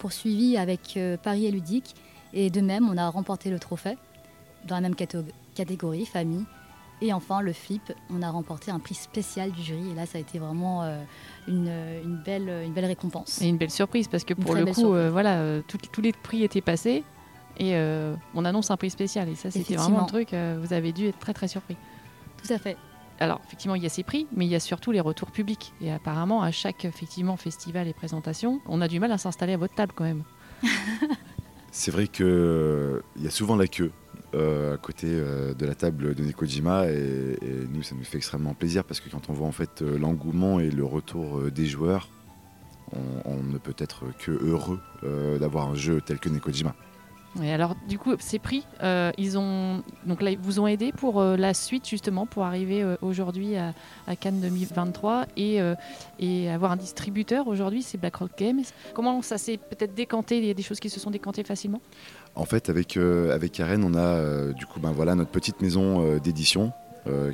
poursuivi 0.00 0.56
avec 0.56 0.98
Paris 1.22 1.46
et 1.46 1.52
Ludique. 1.52 1.94
Et 2.32 2.50
de 2.50 2.60
même, 2.60 2.88
on 2.88 2.96
a 2.96 3.08
remporté 3.08 3.48
le 3.48 3.60
trophée 3.60 3.96
dans 4.66 4.74
la 4.74 4.80
même 4.80 4.96
catégorie, 5.54 6.06
famille. 6.06 6.44
Et 7.00 7.12
enfin, 7.12 7.40
le 7.40 7.52
flip, 7.52 7.92
on 8.10 8.22
a 8.22 8.30
remporté 8.30 8.70
un 8.70 8.78
prix 8.78 8.94
spécial 8.94 9.50
du 9.50 9.62
jury. 9.62 9.90
Et 9.90 9.94
là, 9.94 10.06
ça 10.06 10.18
a 10.18 10.20
été 10.20 10.38
vraiment 10.38 10.82
euh, 10.82 11.02
une, 11.48 11.70
une, 12.02 12.16
belle, 12.24 12.48
une 12.64 12.72
belle 12.72 12.86
récompense. 12.86 13.42
Et 13.42 13.48
une 13.48 13.58
belle 13.58 13.70
surprise, 13.70 14.08
parce 14.08 14.24
que 14.24 14.34
pour 14.34 14.54
le 14.54 14.64
coup, 14.66 14.94
euh, 14.94 15.10
voilà, 15.10 15.60
tous 15.68 16.00
les 16.00 16.12
prix 16.12 16.44
étaient 16.44 16.60
passés. 16.60 17.04
Et 17.56 17.76
euh, 17.76 18.14
on 18.34 18.44
annonce 18.44 18.70
un 18.70 18.76
prix 18.76 18.90
spécial. 18.90 19.28
Et 19.28 19.34
ça, 19.34 19.50
c'était 19.50 19.76
vraiment 19.76 20.02
un 20.02 20.06
truc, 20.06 20.32
euh, 20.32 20.58
vous 20.60 20.72
avez 20.72 20.92
dû 20.92 21.06
être 21.06 21.18
très 21.18 21.34
très 21.34 21.48
surpris. 21.48 21.76
Tout 22.42 22.52
à 22.52 22.58
fait. 22.58 22.76
Alors, 23.20 23.40
effectivement, 23.46 23.76
il 23.76 23.82
y 23.82 23.86
a 23.86 23.90
ces 23.90 24.02
prix, 24.02 24.26
mais 24.34 24.44
il 24.44 24.50
y 24.50 24.56
a 24.56 24.60
surtout 24.60 24.90
les 24.90 25.00
retours 25.00 25.30
publics. 25.30 25.72
Et 25.80 25.92
apparemment, 25.92 26.42
à 26.42 26.50
chaque 26.50 26.84
effectivement, 26.84 27.36
festival 27.36 27.86
et 27.86 27.92
présentation, 27.92 28.60
on 28.66 28.80
a 28.80 28.88
du 28.88 28.98
mal 28.98 29.12
à 29.12 29.18
s'installer 29.18 29.52
à 29.52 29.56
votre 29.56 29.74
table 29.74 29.92
quand 29.94 30.04
même. 30.04 30.24
C'est 31.70 31.90
vrai 31.90 32.06
qu'il 32.06 32.24
euh, 32.26 33.00
y 33.16 33.26
a 33.26 33.30
souvent 33.30 33.56
la 33.56 33.66
queue 33.66 33.90
euh, 34.34 34.74
à 34.74 34.76
côté 34.76 35.08
euh, 35.10 35.54
de 35.54 35.66
la 35.66 35.74
table 35.74 36.14
de 36.14 36.22
Nekojima 36.22 36.86
et, 36.86 37.36
et, 37.42 37.66
nous, 37.68 37.82
ça 37.82 37.96
nous 37.96 38.04
fait 38.04 38.16
extrêmement 38.16 38.54
plaisir 38.54 38.84
parce 38.84 39.00
que 39.00 39.08
quand 39.10 39.28
on 39.28 39.32
voit 39.32 39.46
en 39.46 39.52
fait 39.52 39.82
euh, 39.82 39.98
l'engouement 39.98 40.60
et 40.60 40.70
le 40.70 40.84
retour 40.84 41.38
euh, 41.38 41.50
des 41.50 41.66
joueurs, 41.66 42.08
on, 42.92 43.30
on, 43.32 43.42
ne 43.42 43.58
peut 43.58 43.74
être 43.78 44.04
que 44.18 44.30
heureux 44.30 44.80
euh, 45.02 45.38
d'avoir 45.38 45.68
un 45.68 45.74
jeu 45.74 46.00
tel 46.00 46.18
que 46.18 46.28
Nekojima. 46.28 46.74
Alors, 47.42 47.74
du 47.88 47.98
coup, 47.98 48.14
ces 48.20 48.38
prix, 48.38 48.64
euh, 48.82 49.10
ils 49.18 49.36
ont 49.36 49.82
donc 50.06 50.22
vous 50.40 50.60
ont 50.60 50.66
aidé 50.66 50.92
pour 50.92 51.20
euh, 51.20 51.36
la 51.36 51.52
suite 51.52 51.88
justement 51.88 52.26
pour 52.26 52.44
arriver 52.44 52.82
euh, 52.82 52.96
aujourd'hui 53.02 53.56
à, 53.56 53.72
Cannes 54.20 54.40
2023 54.40 55.26
et, 55.36 55.58
et 56.20 56.50
avoir 56.50 56.72
un 56.72 56.76
distributeur 56.76 57.48
aujourd'hui, 57.48 57.82
c'est 57.82 57.98
BlackRock 57.98 58.30
Games. 58.38 58.62
Comment 58.92 59.22
ça 59.22 59.38
s'est 59.38 59.56
peut-être 59.56 59.94
décanté? 59.94 60.38
Il 60.38 60.44
y 60.44 60.50
a 60.50 60.54
des 60.54 60.62
choses 60.62 60.78
qui 60.78 60.90
se 60.90 61.00
sont 61.00 61.10
décantées 61.10 61.42
facilement? 61.42 61.80
En 62.34 62.44
fait, 62.44 62.68
avec 62.68 62.96
avec 62.96 63.52
Karen, 63.52 63.82
on 63.82 63.94
a 63.94 64.52
du 64.52 64.66
coup, 64.66 64.78
ben 64.78 64.92
voilà, 64.92 65.14
notre 65.14 65.30
petite 65.30 65.60
maison 65.62 66.18
d'édition 66.18 66.72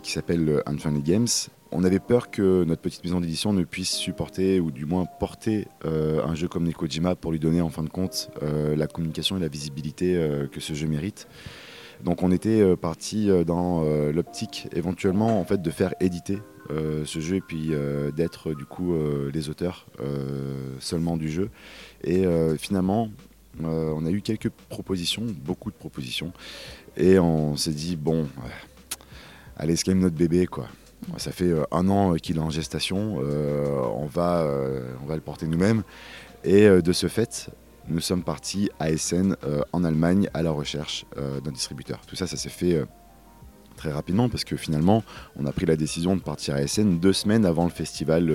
qui 0.03 0.13
s'appelle 0.13 0.63
Unfunny 0.67 1.03
Games 1.03 1.29
on 1.73 1.85
avait 1.85 2.01
peur 2.01 2.31
que 2.31 2.65
notre 2.65 2.83
petite 2.83 3.05
maison 3.05 3.21
d'édition 3.21 3.53
ne 3.53 3.63
puisse 3.63 3.93
supporter 3.93 4.59
ou 4.59 4.73
du 4.73 4.87
moins 4.87 5.05
porter 5.05 5.69
euh, 5.85 6.21
un 6.25 6.35
jeu 6.35 6.49
comme 6.49 6.65
Nekojima 6.65 7.15
pour 7.15 7.31
lui 7.31 7.39
donner 7.39 7.61
en 7.61 7.71
fin 7.71 7.85
de 7.85 7.89
compte 7.89 8.31
euh, 8.43 8.75
la 8.75 8.89
communication 8.89 9.37
et 9.37 9.41
la 9.41 9.47
visibilité 9.47 10.17
euh, 10.17 10.49
que 10.49 10.59
ce 10.59 10.75
jeu 10.75 10.89
mérite. 10.89 11.29
Donc 12.05 12.23
on 12.23 12.33
était 12.33 12.61
euh, 12.61 12.77
parti 12.77 13.31
euh, 13.31 13.45
dans 13.45 13.83
euh, 13.85 14.13
l'optique 14.13 14.69
éventuellement 14.75 15.41
en 15.41 15.45
fait 15.45 15.61
de 15.61 15.71
faire 15.71 15.95
éditer 16.01 16.39
ce 17.05 17.19
jeu 17.19 17.35
et 17.35 17.41
puis 17.41 17.73
d'être 18.15 18.55
du 18.55 18.65
coup 18.65 18.95
les 19.35 19.49
auteurs 19.49 19.87
seulement 20.79 21.17
du 21.17 21.29
jeu. 21.29 21.51
Et 22.05 22.25
finalement 22.59 23.11
on 23.61 24.07
a 24.07 24.11
eu 24.11 24.21
quelques 24.21 24.51
propositions, 24.69 25.27
beaucoup 25.45 25.73
de 25.73 25.75
propositions 25.75 26.33
et 26.97 27.19
on 27.19 27.57
s'est 27.57 27.73
dit 27.73 27.97
bon 27.97 28.29
allez 29.61 29.77
c'est 29.77 29.95
notre 29.95 30.17
bébé 30.17 30.47
quoi. 30.47 30.67
Ça 31.17 31.33
fait 31.33 31.51
euh, 31.51 31.63
un 31.71 31.89
an 31.89 32.15
qu'il 32.15 32.37
est 32.37 32.41
en 32.41 32.51
gestation, 32.51 33.19
euh, 33.23 33.79
on, 33.95 34.07
va, 34.07 34.41
euh, 34.41 34.93
on 35.03 35.07
va 35.07 35.15
le 35.15 35.21
porter 35.21 35.47
nous-mêmes. 35.47 35.83
Et 36.45 36.67
de 36.67 36.93
ce 36.93 37.07
fait, 37.07 37.51
nous 37.89 38.01
sommes 38.01 38.23
partis 38.23 38.71
à 38.79 38.91
Essen, 38.91 39.37
en 39.75 39.85
Allemagne, 39.85 40.31
à 40.33 40.43
la 40.43 40.51
recherche 40.51 41.05
d'un 41.45 41.53
distributeur. 41.53 42.01
Tout 42.07 42.17
ça, 42.17 42.27
ça 42.27 42.39
s'est 42.39 42.49
fait 42.49 42.83
très 43.77 43.93
rapidement 43.93 44.31
parce 44.31 44.45
que 44.45 44.57
finalement, 44.57 45.05
on 45.37 45.45
a 45.45 45.53
pris 45.53 45.67
la 45.67 45.77
décision 45.77 46.17
de 46.17 46.23
partir 46.23 46.55
à 46.55 46.63
Essen 46.63 46.99
deux 46.99 47.13
semaines 47.13 47.45
avant 47.45 47.65
le 47.65 47.71
Festival 47.71 48.35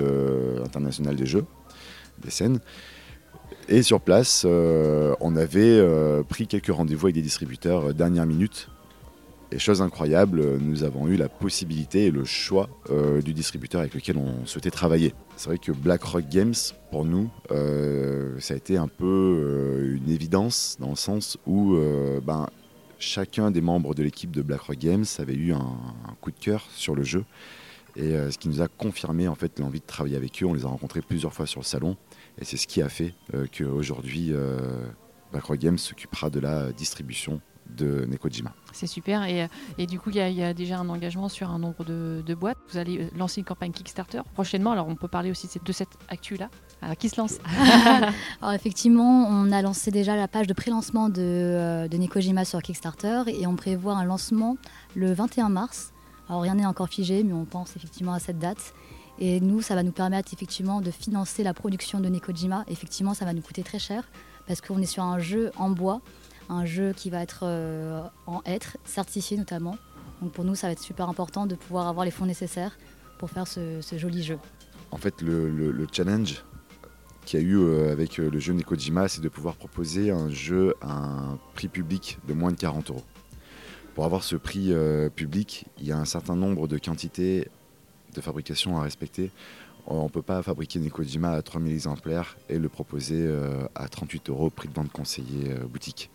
international 0.64 1.16
des 1.16 1.26
Jeux 1.26 1.46
d'Essen. 2.20 2.60
Et 3.68 3.82
sur 3.82 4.02
place, 4.02 4.44
euh, 4.46 5.16
on 5.20 5.36
avait 5.36 5.62
euh, 5.62 6.22
pris 6.22 6.48
quelques 6.48 6.68
rendez-vous 6.68 7.08
avec 7.08 7.16
des 7.16 7.22
distributeurs 7.22 7.90
euh, 7.90 7.94
dernière 7.94 8.28
minute. 8.28 8.70
Et 9.52 9.60
chose 9.60 9.82
incroyable, 9.82 10.58
nous 10.58 10.84
avons 10.84 11.08
eu 11.08 11.16
la 11.16 11.30
possibilité 11.30 12.06
et 12.06 12.12
le 12.12 12.26
choix 12.26 12.70
du 13.24 13.34
distributeur 13.34 13.82
avec 13.82 13.94
lequel 13.94 14.18
on 14.18 14.46
souhaitait 14.46 14.72
travailler. 14.72 15.14
C'est 15.38 15.50
vrai 15.50 15.58
que 15.58 15.72
BlackRock 15.72 16.28
Games, 16.30 16.56
pour 16.92 17.06
nous, 17.06 17.30
ça 18.40 18.54
a 18.54 18.58
été 18.58 18.76
un 18.76 18.88
peu 18.88 19.96
une 19.96 20.10
évidence 20.10 20.78
dans 20.80 20.90
le 20.90 20.96
sens 20.96 21.38
où 21.46 21.78
ben, 22.26 22.48
chacun 22.98 23.52
des 23.52 23.62
membres 23.62 23.94
de 23.94 24.04
l'équipe 24.04 24.32
de 24.32 24.42
BlackRock 24.42 24.78
Games 24.78 25.06
avait 25.20 25.36
eu 25.36 25.54
un, 25.54 25.78
coup 26.22 26.32
de 26.32 26.40
cœur 26.40 26.66
sur 26.72 26.96
le 26.96 27.04
jeu. 27.04 27.24
Et 27.96 28.12
ce 28.12 28.38
qui 28.38 28.50
nous 28.50 28.62
a 28.62 28.68
confirmé 28.68 29.28
en 29.28 29.36
fait 29.36 29.60
l'envie 29.60 29.80
de 29.80 29.86
travailler 29.86 30.18
avec 30.18 30.42
eux. 30.42 30.48
On 30.48 30.54
les 30.54 30.66
a 30.66 30.68
rencontrés 30.68 31.02
plusieurs 31.02 31.34
fois 31.34 31.46
sur 31.46 31.62
le 31.62 31.66
salon. 31.66 31.96
Et 32.40 32.46
c'est 32.46 32.58
ce 32.58 32.68
qui 32.68 32.82
a 32.82 32.90
fait 32.90 33.14
euh, 33.34 33.46
qu'aujourd'hui, 33.58 34.32
euh, 34.34 34.60
BlackRock 35.32 35.60
Games 35.60 35.78
s'occupera 35.78 36.30
de 36.30 36.40
la 36.40 36.72
distribution 36.72 37.42
de 37.70 38.06
Nekojima. 38.06 38.54
C'est 38.74 38.88
super. 38.88 39.24
Et, 39.24 39.44
euh, 39.44 39.48
et, 39.78 39.88
du 39.88 40.00
coup, 40.00 40.10
il 40.10 40.18
y, 40.18 40.44
a 40.44 40.54
déjà 40.54 40.80
un 40.80 40.90
engagement 40.90 41.30
sur 41.30 41.50
un 41.50 41.60
nombre 41.60 41.84
de, 41.84 42.34
boîtes. 42.36 42.58
Vous 42.70 42.78
allez 42.78 43.10
lancer 43.16 43.42
une 43.42 43.46
campagne 43.46 43.72
Kickstarter 43.72 44.22
prochainement. 44.34 44.72
Alors, 44.72 44.88
on 44.88 44.96
peut 44.96 45.08
parler 45.08 45.32
aussi 45.32 45.48
de 45.64 45.72
cette 45.72 45.98
actu-là. 46.10 46.50
Alors, 46.82 46.98
qui 46.98 47.10
se 47.10 47.20
lance 47.20 47.40
Alors, 48.42 48.54
effectivement, 48.54 49.28
on 49.28 49.52
a 49.52 49.62
lancé 49.62 49.92
déjà 49.92 50.16
la 50.16 50.28
page 50.28 50.48
de 50.48 50.54
pré-lancement 50.54 51.10
de, 51.10 51.88
de 51.90 51.98
Nekojima 51.98 52.46
sur 52.46 52.62
Kickstarter 52.62 53.24
et 53.28 53.48
on 53.48 53.56
prévoit 53.56 53.96
un 53.96 54.06
lancement 54.06 54.58
le 54.96 55.14
21 55.14 55.50
mars. 55.50 55.94
Alors, 56.30 56.42
rien 56.42 56.56
n'est 56.56 56.66
encore 56.66 56.90
figé, 56.90 57.24
mais 57.24 57.34
on 57.34 57.46
pense 57.46 57.76
effectivement 57.76 58.14
à 58.14 58.20
cette 58.20 58.40
date. 58.40 58.74
Et 59.18 59.40
nous, 59.40 59.62
ça 59.62 59.76
va 59.76 59.84
nous 59.84 59.94
permettre 59.94 60.34
effectivement 60.34 60.82
de 60.82 60.92
financer 60.92 61.44
la 61.44 61.54
production 61.54 62.00
de 62.00 62.10
Nekojima. 62.10 62.66
Effectivement, 62.68 63.14
ça 63.14 63.24
va 63.26 63.34
nous 63.34 63.42
coûter 63.42 63.64
très 63.64 63.80
cher 63.80 64.04
parce 64.48 64.62
qu'on 64.62 64.82
est 64.82 64.86
sur 64.86 65.04
un 65.04 65.20
jeu 65.20 65.52
en 65.58 65.70
bois, 65.70 66.02
un 66.50 66.66
jeu 66.66 66.94
qui 66.94 67.10
va 67.10 67.22
être 67.22 67.42
euh, 67.44 68.02
en 68.28 68.42
être, 68.46 68.78
certifié 68.86 69.38
notamment. 69.38 69.78
Donc 70.22 70.32
pour 70.32 70.44
nous, 70.44 70.56
ça 70.56 70.68
va 70.68 70.74
être 70.74 70.82
super 70.82 71.10
important 71.10 71.46
de 71.46 71.56
pouvoir 71.56 71.88
avoir 71.88 72.06
les 72.06 72.12
fonds 72.12 72.26
nécessaires 72.26 72.78
pour 73.18 73.30
faire 73.30 73.48
ce, 73.48 73.82
joli 73.94 74.24
jeu. 74.24 74.38
En 74.92 74.98
fait, 74.98 75.22
le, 75.22 75.88
challenge 75.92 76.44
qu'il 77.26 77.40
y 77.40 77.44
a 77.44 77.46
eu 77.46 77.58
euh, 77.58 77.92
avec 77.92 78.20
euh, 78.20 78.30
le 78.30 78.40
jeu 78.40 78.54
Nekojima, 78.54 79.08
c'est 79.08 79.22
de 79.22 79.30
pouvoir 79.30 79.56
proposer 79.56 80.12
un 80.12 80.30
jeu 80.30 80.76
à 80.82 80.92
un 80.92 81.40
prix 81.56 81.68
public 81.68 82.20
de 82.28 82.34
moins 82.34 82.52
de 82.52 82.58
40 82.58 82.92
euros. 82.92 83.04
Pour 83.96 84.06
avoir 84.06 84.24
ce 84.24 84.36
prix 84.36 84.74
public, 85.16 85.68
il 85.80 85.88
y 85.88 85.94
a 85.94 85.98
un 85.98 86.04
certain 86.04 86.36
nombre 86.36 86.68
de 86.68 86.78
quantités 86.78 87.48
de 88.14 88.20
fabrication 88.20 88.78
à 88.78 88.82
respecter. 88.82 89.32
On 89.88 90.06
ne 90.06 90.10
peut 90.10 90.24
pas 90.24 90.42
fabriquer 90.42 90.80
Nekojima 90.80 91.32
à 91.32 91.42
3000 91.42 91.72
exemplaires 91.74 92.38
et 92.50 92.58
le 92.58 92.70
proposer 92.70 93.24
euh, 93.28 93.68
à 93.76 93.88
38 93.88 94.30
euros 94.30 94.50
prix 94.50 94.68
de 94.68 94.74
vente 94.74 94.92
conseillé 94.92 95.52
euh, 95.52 95.66
boutique. 95.66 96.10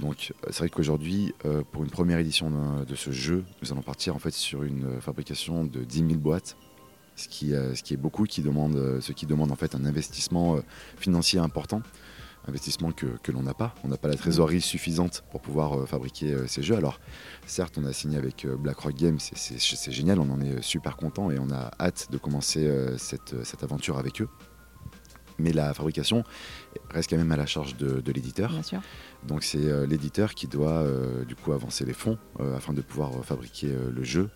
Donc 0.00 0.32
euh, 0.32 0.48
c'est 0.50 0.60
vrai 0.60 0.70
qu'aujourd'hui, 0.70 1.32
pour 1.70 1.84
une 1.84 1.90
première 1.90 2.18
édition 2.18 2.50
de 2.84 2.94
ce 2.94 3.12
jeu, 3.12 3.44
nous 3.62 3.70
allons 3.70 3.82
partir 3.82 4.16
en 4.16 4.18
fait 4.18 4.32
sur 4.32 4.64
une 4.64 5.00
fabrication 5.00 5.64
de 5.64 5.84
10 5.84 5.98
000 5.98 6.12
boîtes, 6.14 6.56
ce 7.14 7.28
qui, 7.28 7.50
ce 7.50 7.82
qui 7.82 7.94
est 7.94 7.98
beaucoup, 7.98 8.24
qui 8.24 8.42
demande, 8.42 9.00
ce 9.00 9.12
qui 9.12 9.26
demande 9.26 9.52
en 9.52 9.56
fait 9.56 9.74
un 9.74 9.84
investissement 9.84 10.58
financier 10.96 11.38
important 11.38 11.82
investissement 12.46 12.92
que, 12.92 13.06
que 13.22 13.32
l'on 13.32 13.42
n'a 13.42 13.54
pas. 13.54 13.74
On 13.84 13.88
n'a 13.88 13.96
pas 13.96 14.08
la 14.08 14.16
trésorerie 14.16 14.60
suffisante 14.60 15.24
pour 15.30 15.40
pouvoir 15.40 15.80
euh, 15.80 15.86
fabriquer 15.86 16.32
euh, 16.32 16.46
ces 16.46 16.62
jeux. 16.62 16.76
Alors, 16.76 17.00
certes, 17.46 17.78
on 17.78 17.84
a 17.84 17.92
signé 17.92 18.16
avec 18.18 18.44
euh, 18.44 18.56
BlackRock 18.56 18.94
Games, 18.94 19.18
c'est 19.20 19.92
génial, 19.92 20.20
on 20.20 20.30
en 20.30 20.40
est 20.40 20.62
super 20.62 20.96
content 20.96 21.30
et 21.30 21.38
on 21.38 21.50
a 21.50 21.70
hâte 21.80 22.08
de 22.10 22.18
commencer 22.18 22.70
cette, 22.98 23.44
cette, 23.44 23.62
aventure 23.62 23.98
avec 23.98 24.20
eux. 24.20 24.28
Mais 25.38 25.52
la 25.52 25.72
fabrication 25.72 26.24
reste 26.90 27.10
quand 27.10 27.16
même 27.16 27.32
à 27.32 27.36
la 27.36 27.46
charge 27.46 27.76
de, 27.76 28.00
de 28.00 28.12
l'éditeur. 28.12 28.52
Donc 29.26 29.42
c'est 29.42 29.86
l'éditeur 29.86 30.34
qui 30.34 30.46
doit 30.46 30.84
du 31.26 31.34
coup 31.34 31.52
avancer 31.52 31.84
les 31.84 31.92
fonds 31.92 32.18
afin 32.56 32.72
de 32.72 32.82
pouvoir 32.82 33.24
fabriquer 33.24 33.68
le 33.68 34.04
jeu. 34.04 34.28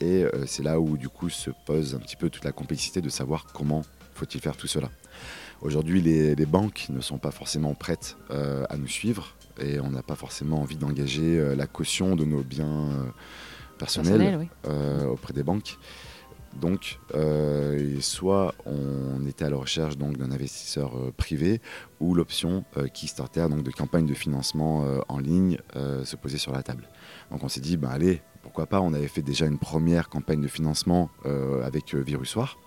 Et 0.00 0.24
c'est 0.46 0.62
là 0.62 0.80
où 0.80 0.96
du 0.96 1.08
coup 1.08 1.28
se 1.28 1.50
pose 1.66 1.94
un 1.94 1.98
petit 1.98 2.16
peu 2.16 2.30
toute 2.30 2.44
la 2.44 2.52
complexité 2.52 3.00
de 3.00 3.08
savoir 3.08 3.46
comment 3.52 3.82
faut-il 4.18 4.40
faire 4.40 4.56
tout 4.56 4.66
cela? 4.66 4.90
Aujourd'hui, 5.60 6.00
les, 6.00 6.46
banques 6.46 6.86
ne 6.90 7.00
sont 7.00 7.18
pas 7.18 7.30
forcément 7.30 7.74
prêtes 7.74 8.16
euh, 8.30 8.64
à 8.68 8.76
nous 8.76 8.86
suivre 8.86 9.34
et 9.60 9.80
on 9.80 9.90
n'a 9.90 10.02
pas 10.02 10.14
forcément 10.14 10.60
envie 10.60 10.76
d'engager 10.76 11.38
euh, 11.38 11.56
la 11.56 11.66
caution 11.66 12.14
de 12.14 12.24
nos 12.24 12.42
biens 12.42 12.90
euh, 12.90 13.04
personnels 13.76 14.48
auprès 15.10 15.32
des 15.32 15.42
banques. 15.42 15.78
Donc, 16.60 16.98
soit 18.00 18.54
on 18.64 19.24
était 19.26 19.44
à 19.44 19.50
la 19.50 19.56
recherche 19.56 19.96
d'un 19.98 20.32
investisseur 20.32 21.12
privé, 21.16 21.60
ou 22.00 22.14
l'option 22.14 22.64
Kickstarter, 22.94 23.46
donc 23.50 23.62
de 23.62 23.70
campagne 23.70 24.06
de 24.06 24.14
financement 24.14 24.84
en 25.08 25.18
ligne, 25.18 25.58
se 25.74 26.16
posait 26.16 26.38
sur 26.38 26.52
la 26.52 26.62
table. 26.64 26.88
Donc, 27.30 27.44
on 27.44 27.48
s'est 27.48 27.60
dit, 27.60 27.76
ben 27.76 27.90
allez, 27.90 28.22
pourquoi 28.42 28.66
pas? 28.66 28.80
On 28.80 28.94
avait 28.94 29.08
fait 29.08 29.22
déjà 29.22 29.44
une 29.46 29.58
première 29.58 30.08
campagne 30.08 30.40
de 30.40 30.48
financement 30.48 31.10
avec 31.62 31.94
Virusoir. 31.94 32.58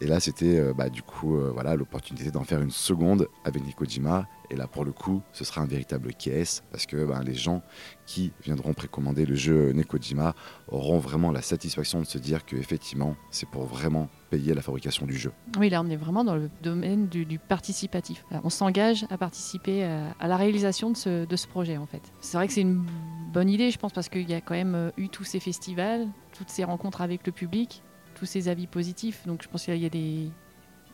Et 0.00 0.06
là, 0.06 0.20
c'était 0.20 0.58
euh, 0.58 0.72
bah, 0.72 0.88
du 0.88 1.02
coup 1.02 1.36
euh, 1.36 1.50
voilà 1.52 1.76
l'opportunité 1.76 2.30
d'en 2.30 2.44
faire 2.44 2.60
une 2.60 2.70
seconde 2.70 3.28
avec 3.44 3.64
Nikojima. 3.64 4.26
Et 4.52 4.56
là, 4.56 4.66
pour 4.66 4.84
le 4.84 4.90
coup, 4.90 5.22
ce 5.32 5.44
sera 5.44 5.60
un 5.60 5.66
véritable 5.66 6.12
KS 6.12 6.62
parce 6.72 6.86
que 6.86 7.04
bah, 7.04 7.20
les 7.24 7.34
gens 7.34 7.62
qui 8.06 8.32
viendront 8.42 8.74
précommander 8.74 9.24
le 9.24 9.36
jeu 9.36 9.72
Nekojima 9.72 10.34
auront 10.68 10.98
vraiment 10.98 11.30
la 11.30 11.42
satisfaction 11.42 12.00
de 12.00 12.06
se 12.06 12.18
dire 12.18 12.44
qu'effectivement, 12.44 13.14
c'est 13.30 13.48
pour 13.48 13.64
vraiment 13.64 14.08
payer 14.30 14.54
la 14.54 14.62
fabrication 14.62 15.06
du 15.06 15.16
jeu. 15.16 15.32
Oui, 15.58 15.70
là, 15.70 15.82
on 15.82 15.88
est 15.88 15.96
vraiment 15.96 16.24
dans 16.24 16.34
le 16.36 16.50
domaine 16.62 17.06
du, 17.08 17.38
participatif. 17.38 18.24
on 18.42 18.50
s'engage 18.50 19.06
à 19.10 19.18
participer 19.18 19.84
à, 19.84 20.28
la 20.28 20.36
réalisation 20.36 20.90
de 20.90 20.96
ce, 20.96 21.24
de 21.26 21.36
ce, 21.36 21.46
projet, 21.46 21.76
en 21.76 21.86
fait. 21.86 22.02
C'est 22.20 22.36
vrai 22.36 22.46
que 22.46 22.52
c'est 22.52 22.60
une 22.60 22.84
bonne 23.32 23.48
idée, 23.48 23.70
je 23.70 23.78
pense, 23.78 23.92
parce 23.92 24.08
qu'il 24.08 24.28
y 24.28 24.34
a 24.34 24.40
quand 24.40 24.54
même 24.54 24.74
euh, 24.74 24.90
eu 24.96 25.08
tous 25.08 25.24
ces 25.24 25.40
festivals, 25.40 26.08
toutes 26.36 26.50
ces 26.50 26.64
rencontres 26.64 27.00
avec 27.00 27.26
le 27.26 27.32
public 27.32 27.82
tous 28.20 28.26
ces 28.26 28.48
avis 28.48 28.66
positifs. 28.66 29.26
Donc 29.26 29.42
je 29.42 29.48
pense 29.48 29.64
qu'il 29.64 29.76
y 29.76 29.86
a 29.86 29.88
des, 29.88 30.30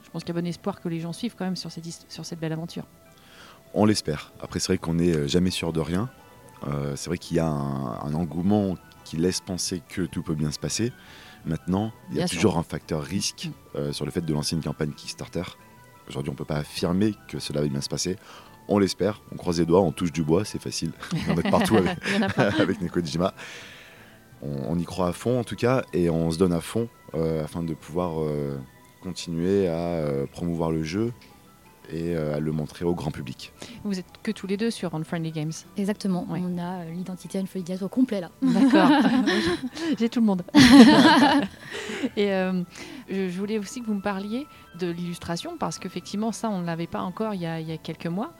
je 0.04 0.10
pense 0.10 0.22
qu'il 0.22 0.34
y 0.34 0.38
a 0.38 0.40
bon 0.40 0.46
espoir 0.46 0.80
que 0.80 0.88
les 0.88 1.00
gens 1.00 1.12
suivent 1.12 1.34
quand 1.36 1.44
même 1.44 1.56
sur 1.56 1.72
cette, 1.72 1.84
sur 2.08 2.24
cette 2.24 2.38
belle 2.38 2.52
aventure. 2.52 2.84
On 3.74 3.84
l'espère. 3.84 4.32
Après, 4.40 4.60
c'est 4.60 4.68
vrai 4.68 4.78
qu'on 4.78 4.94
n'est 4.94 5.14
euh, 5.14 5.26
jamais 5.26 5.50
sûr 5.50 5.72
de 5.72 5.80
rien. 5.80 6.08
Euh, 6.68 6.94
c'est 6.94 7.10
vrai 7.10 7.18
qu'il 7.18 7.36
y 7.36 7.40
a 7.40 7.48
un, 7.48 8.14
engouement 8.14 8.78
qui 9.04 9.16
laisse 9.16 9.40
penser 9.40 9.82
que 9.88 10.02
tout 10.02 10.22
peut 10.22 10.36
bien 10.36 10.52
se 10.52 10.58
passer. 10.58 10.92
Maintenant, 11.44 11.92
il 12.10 12.16
y 12.16 12.22
a 12.22 12.28
toujours 12.28 12.58
un 12.58 12.62
facteur 12.62 13.02
risque 13.02 13.48
mm. 13.48 13.78
euh, 13.78 13.92
sur 13.92 14.04
le 14.04 14.12
fait 14.12 14.20
de 14.20 14.32
lancer 14.32 14.54
une 14.54 14.62
campagne 14.62 14.92
Kickstarter. 14.92 15.42
Aujourd'hui, 16.08 16.30
on 16.30 16.34
ne 16.34 16.38
peut 16.38 16.44
pas 16.44 16.58
affirmer 16.58 17.12
que 17.28 17.40
cela 17.40 17.60
va 17.60 17.66
bien 17.66 17.80
se 17.80 17.88
passer. 17.88 18.16
On 18.68 18.78
l'espère, 18.78 19.20
on 19.32 19.36
croise 19.36 19.58
les 19.58 19.66
doigts, 19.66 19.80
on 19.80 19.90
touche 19.90 20.12
du 20.12 20.22
bois, 20.22 20.44
c'est 20.44 20.62
facile. 20.62 20.92
On 21.28 21.38
être 21.38 21.50
partout 21.50 21.76
avec, 21.76 21.98
avec 22.60 22.80
Nekodijima 22.80 23.32
on, 24.42 24.78
y 24.78 24.84
croit 24.84 25.08
à 25.08 25.12
fond 25.12 25.40
en 25.40 25.44
tout 25.44 25.56
cas 25.56 25.84
et 25.92 26.10
on 26.10 26.30
se 26.30 26.38
donne 26.38 26.52
à 26.52 26.60
fond 26.60 26.88
euh, 27.14 27.44
afin 27.44 27.62
de 27.62 27.74
pouvoir 27.74 28.20
euh, 28.20 28.58
continuer 29.02 29.68
à 29.68 29.78
euh, 29.78 30.26
promouvoir 30.26 30.70
le 30.70 30.82
jeu 30.82 31.12
et 31.92 32.16
à 32.16 32.40
le 32.40 32.52
montrer 32.52 32.84
au 32.84 32.94
grand 32.94 33.10
public. 33.10 33.52
Vous 33.84 33.98
êtes 33.98 34.06
que 34.22 34.30
tous 34.30 34.46
les 34.46 34.56
deux 34.56 34.70
sur 34.70 34.94
Unfriendly 34.94 35.30
Games 35.30 35.52
Exactement, 35.76 36.26
on 36.28 36.58
a 36.58 36.84
l'identité 36.86 37.38
Unfriendly 37.38 37.72
Games 37.74 37.82
au 37.84 37.88
complet 37.88 38.20
là. 38.20 38.30
D'accord, 38.42 38.90
j'ai 39.98 40.08
tout 40.08 40.20
le 40.20 40.26
monde. 40.26 40.42
et 42.16 42.28
je 43.08 43.38
voulais 43.38 43.58
aussi 43.58 43.80
que 43.80 43.86
vous 43.86 43.94
me 43.94 44.00
parliez 44.00 44.46
de 44.78 44.88
l'illustration 44.88 45.56
parce 45.58 45.78
qu'effectivement 45.78 46.32
ça 46.32 46.50
on 46.50 46.60
ne 46.60 46.66
l'avait 46.66 46.86
pas 46.86 47.00
encore 47.00 47.34
il 47.34 47.40
y 47.40 47.46
a, 47.46 47.76
quelques 47.78 48.06
mois. 48.06 48.32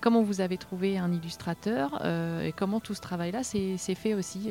comment 0.00 0.22
vous 0.22 0.40
avez 0.40 0.56
trouvé 0.56 0.98
un 0.98 1.12
illustrateur 1.12 2.04
et 2.42 2.52
comment 2.52 2.80
tout 2.80 2.94
ce 2.94 3.00
travail-là 3.00 3.42
s'est 3.42 3.94
fait 3.94 4.14
aussi 4.14 4.50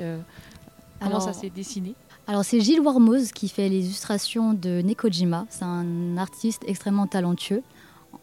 Comment 1.02 1.20
ça 1.20 1.34
s'est 1.34 1.50
dessiné? 1.50 1.96
alors 2.28 2.46
c'est 2.46 2.62
Gilles 2.62 2.80
Warmoz 2.80 3.32
qui 3.32 3.50
fait 3.50 3.68
les 3.68 3.86
illustrations 3.86 4.54
de 4.54 4.82
Nekojima. 4.82 5.46
C'est 5.50 5.66
un 5.66 6.18
artiste 6.18 6.64
extrêmement 6.66 7.08
talentueux. 7.08 7.64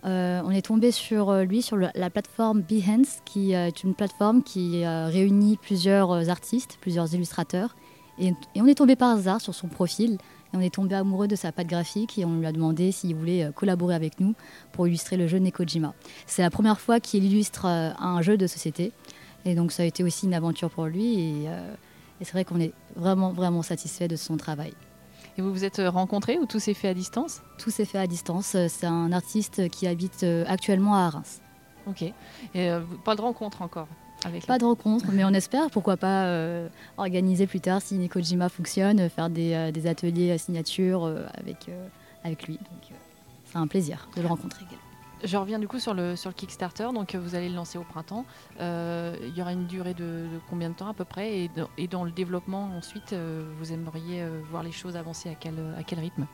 Euh, 0.04 0.40
on 0.45 0.50
est 0.50 0.62
tombé 0.62 0.92
sur 0.92 1.30
euh, 1.30 1.45
lui 1.45 1.62
sur 1.62 1.76
la 1.76 2.11
plateforme 2.11 2.62
Behance, 2.62 3.21
qui 3.25 3.54
euh, 3.54 3.66
est 3.66 3.83
une 3.83 3.95
plateforme 3.95 4.42
qui 4.42 4.87
réunit 4.87 5.57
plusieurs 5.57 6.30
artistes, 6.30 6.78
plusieurs 6.80 7.12
illustrateurs. 7.14 7.76
Et, 8.18 8.33
on 8.57 8.66
est 8.66 8.75
tombé 8.75 8.97
par 8.97 9.16
hasard 9.16 9.40
sur 9.40 9.54
son 9.54 9.68
profil. 9.68 10.18
Et 10.52 10.57
on 10.57 10.61
est 10.61 10.73
tombé 10.75 10.95
amoureux 10.95 11.28
de 11.28 11.37
sa 11.37 11.52
patte 11.52 11.66
graphique 11.66 12.18
et 12.18 12.25
on 12.25 12.38
lui 12.38 12.47
a 12.47 12.52
demandé 12.52 12.90
s'il 12.90 13.14
voulait 13.14 13.50
collaborer 13.54 13.95
avec 13.95 14.18
nous 14.18 14.35
pour 14.73 14.88
illustrer 14.88 15.18
le 15.18 15.26
jeu 15.26 15.38
Nekojima. 15.38 15.92
C'est 16.26 16.40
la 16.40 16.49
première 16.49 16.80
fois 16.80 17.00
qu'il 17.00 17.23
illustre 17.25 17.66
un 17.66 18.23
jeu 18.23 18.38
de 18.38 18.47
société. 18.47 18.92
Et 19.45 19.54
donc 19.54 19.73
ça 19.73 19.83
a 19.83 19.87
été 19.87 20.02
aussi 20.02 20.25
une 20.25 20.33
aventure 20.33 20.71
pour 20.71 20.87
lui. 20.87 21.18
Et 21.18 21.49
c'est 22.23 22.33
vrai 22.33 22.47
qu'on 22.47 22.61
est 22.61 22.73
vraiment, 22.97 23.30
vraiment 23.33 23.61
satisfait 23.61 24.09
de 24.09 24.16
son 24.16 24.38
travail. 24.38 24.73
Et 25.38 25.40
vous 25.40 25.52
vous 25.52 25.64
êtes 25.64 25.80
rencontrés 25.87 26.37
ou 26.38 26.47
tout 26.47 26.59
s'est 26.59 26.75
fait 26.75 26.88
à 26.88 26.95
distance? 26.95 27.42
Tout 27.59 27.71
s'est 27.71 27.85
fait 27.85 27.99
à 27.99 28.09
distance. 28.09 28.57
C'est 28.68 28.87
un 28.87 29.12
artiste 29.12 29.68
qui 29.71 29.87
habite 29.87 30.26
actuellement 30.47 30.97
à 30.97 31.09
Reims. 31.11 31.40
Ok. 31.87 32.02
Et 32.54 32.71
pas 33.04 33.14
de 33.14 33.21
rencontre 33.21 33.62
encore 33.62 33.87
avec 34.25 34.45
Pas 34.47 34.59
de 34.59 34.64
rencontre, 34.64 35.07
mais 35.12 35.25
on 35.25 35.33
espère, 35.33 35.71
pourquoi 35.71 35.97
pas 35.97 36.28
organiser 36.97 37.47
plus 37.47 37.61
tard 37.61 37.80
si 37.80 37.95
Nikojima 37.95 38.49
fonctionne, 38.49 39.09
faire 39.09 39.30
des, 39.30 39.71
des 39.73 39.87
ateliers 39.87 40.33
à 40.33 40.38
signature 40.38 41.07
avec, 41.35 41.71
avec 42.25 42.49
lui. 42.49 42.54
Donc 42.54 42.90
c'est 43.45 43.59
un 43.59 43.68
plaisir 43.68 44.09
de 44.16 44.23
le 44.23 44.26
rencontrer 44.26 44.64
également. 44.64 44.88
Je 45.25 45.37
reviens 45.37 45.58
du 45.58 45.66
coup 45.66 45.78
sur 45.80 45.94
le, 45.94 46.14
sur 46.16 46.30
le 46.30 46.34
Kickstarter. 46.34 46.88
Donc, 46.94 47.14
vous 47.14 47.34
allez 47.34 47.48
le 47.48 47.54
lancer 47.54 47.78
au 47.78 47.82
printemps. 47.82 48.25
Euh, 48.60 49.16
il 49.22 49.37
y 49.37 49.42
aura 49.42 49.52
une 49.52 49.66
durée 49.66 49.94
de, 49.94 50.26
combien 50.48 50.70
de 50.70 50.75
temps 50.75 50.88
à 50.88 50.94
peu 50.94 51.04
près? 51.04 51.48
Et, 51.76 51.88
dans 51.88 52.04
le 52.04 52.10
développement, 52.10 52.70
ensuite, 52.76 53.12
euh, 53.12 53.44
vous 53.58 53.72
aimeriez 53.72 54.22
euh, 54.22 54.40
voir 54.50 54.62
les 54.62 54.72
choses 54.72 54.96
avancer 54.96 55.28
à 55.28 55.34
quel, 55.34 55.54
à 55.76 55.82
quel 55.82 55.98
rythme? 55.98 56.26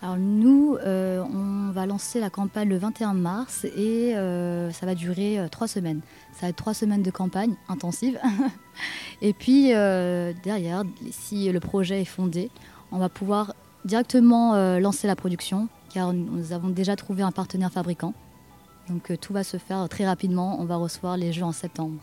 Alors 0.00 0.16
nous, 0.16 0.78
on 0.84 1.70
va 1.72 1.86
lancer 1.86 2.20
la 2.20 2.30
campagne 2.30 2.68
le 2.68 2.76
21 2.76 3.14
mars 3.14 3.64
et 3.64 4.12
ça 4.14 4.86
va 4.86 4.94
durer 4.94 5.44
trois 5.50 5.66
semaines. 5.66 6.00
Ça 6.32 6.42
va 6.42 6.48
être 6.48 6.56
trois 6.56 6.74
semaines 6.74 7.02
de 7.02 7.10
campagne 7.10 7.54
intensive. 7.68 8.18
et 9.22 9.32
puis 9.32 9.68
derrière, 9.68 10.84
si 11.10 11.50
le 11.50 11.58
projet 11.58 12.00
est 12.00 12.04
fondé, 12.04 12.50
on 12.92 12.98
va 12.98 13.08
pouvoir 13.08 13.54
directement 13.84 14.78
lancer 14.78 15.08
la 15.08 15.16
production 15.16 15.68
car 15.92 16.12
nous 16.12 16.52
avons 16.52 16.68
déjà 16.68 16.96
trouvé 16.96 17.22
un 17.22 17.32
partenaire 17.32 17.70
fabricant. 17.70 18.14
Donc 18.88 19.10
euh, 19.10 19.16
tout 19.16 19.32
va 19.32 19.44
se 19.44 19.56
faire 19.56 19.88
très 19.88 20.06
rapidement. 20.06 20.60
On 20.60 20.64
va 20.64 20.76
recevoir 20.76 21.16
les 21.16 21.32
jeux 21.32 21.44
en 21.44 21.52
septembre. 21.52 22.00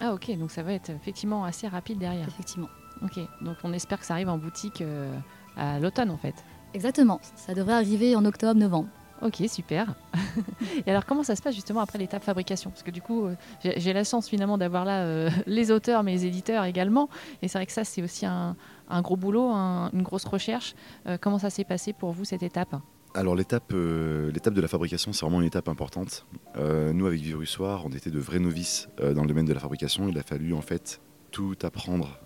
Ah 0.00 0.14
ok, 0.14 0.36
donc 0.38 0.50
ça 0.50 0.62
va 0.62 0.72
être 0.72 0.90
effectivement 0.90 1.44
assez 1.44 1.68
rapide 1.68 1.98
derrière. 1.98 2.26
Effectivement. 2.28 2.68
Ok, 3.02 3.18
donc 3.40 3.56
on 3.64 3.72
espère 3.72 4.00
que 4.00 4.06
ça 4.06 4.14
arrive 4.14 4.28
en 4.28 4.38
boutique 4.38 4.80
euh, 4.80 5.16
à 5.56 5.78
l'automne 5.78 6.10
en 6.10 6.16
fait. 6.16 6.34
Exactement, 6.74 7.20
ça 7.36 7.54
devrait 7.54 7.74
arriver 7.74 8.16
en 8.16 8.24
octobre-novembre. 8.24 8.88
Ok, 9.20 9.40
super. 9.46 9.94
et 10.86 10.90
alors, 10.90 11.06
comment 11.06 11.22
ça 11.22 11.36
se 11.36 11.42
passe 11.42 11.54
justement 11.54 11.80
après 11.80 11.96
l'étape 11.96 12.24
fabrication? 12.24 12.70
Parce 12.70 12.82
que 12.82 12.90
du 12.90 13.00
coup, 13.00 13.26
euh, 13.26 13.36
j'ai 13.62 13.92
la 13.92 14.02
chance 14.02 14.28
finalement 14.28 14.58
d'avoir 14.58 14.84
là 14.84 15.28
les 15.46 15.70
auteurs, 15.70 16.02
mais 16.02 16.12
les 16.12 16.26
éditeurs 16.26 16.64
également. 16.64 17.08
Et 17.40 17.46
c'est 17.46 17.58
vrai 17.58 17.66
que 17.66 17.72
ça, 17.72 17.84
c'est 17.84 18.02
aussi 18.02 18.26
un, 18.26 18.56
gros 19.00 19.16
boulot, 19.16 19.48
une 19.52 20.02
grosse 20.02 20.24
recherche. 20.24 20.74
comment 21.20 21.38
ça 21.38 21.50
s'est 21.50 21.62
passé 21.62 21.92
pour 21.92 22.10
vous 22.10 22.24
cette 22.24 22.42
étape? 22.42 22.74
Alors 23.14 23.34
l'étape, 23.34 23.72
euh, 23.74 24.30
l'étape 24.32 24.54
de 24.54 24.60
la 24.60 24.68
fabrication, 24.68 25.12
c'est 25.12 25.24
vraiment 25.24 25.40
une 25.40 25.46
étape 25.46 25.68
importante. 25.68 26.26
Euh, 26.56 26.92
nous, 26.92 27.06
avec 27.06 27.20
Virussoir, 27.20 27.84
on 27.84 27.90
était 27.90 28.10
de 28.10 28.18
vrais 28.18 28.38
novices 28.38 28.88
euh, 29.00 29.12
dans 29.14 29.22
le 29.22 29.28
domaine 29.28 29.44
de 29.44 29.52
la 29.52 29.60
fabrication. 29.60 30.08
Il 30.08 30.18
a 30.18 30.22
fallu 30.22 30.54
en 30.54 30.62
fait 30.62 31.00
tout 31.30 31.56
apprendre 31.62 32.18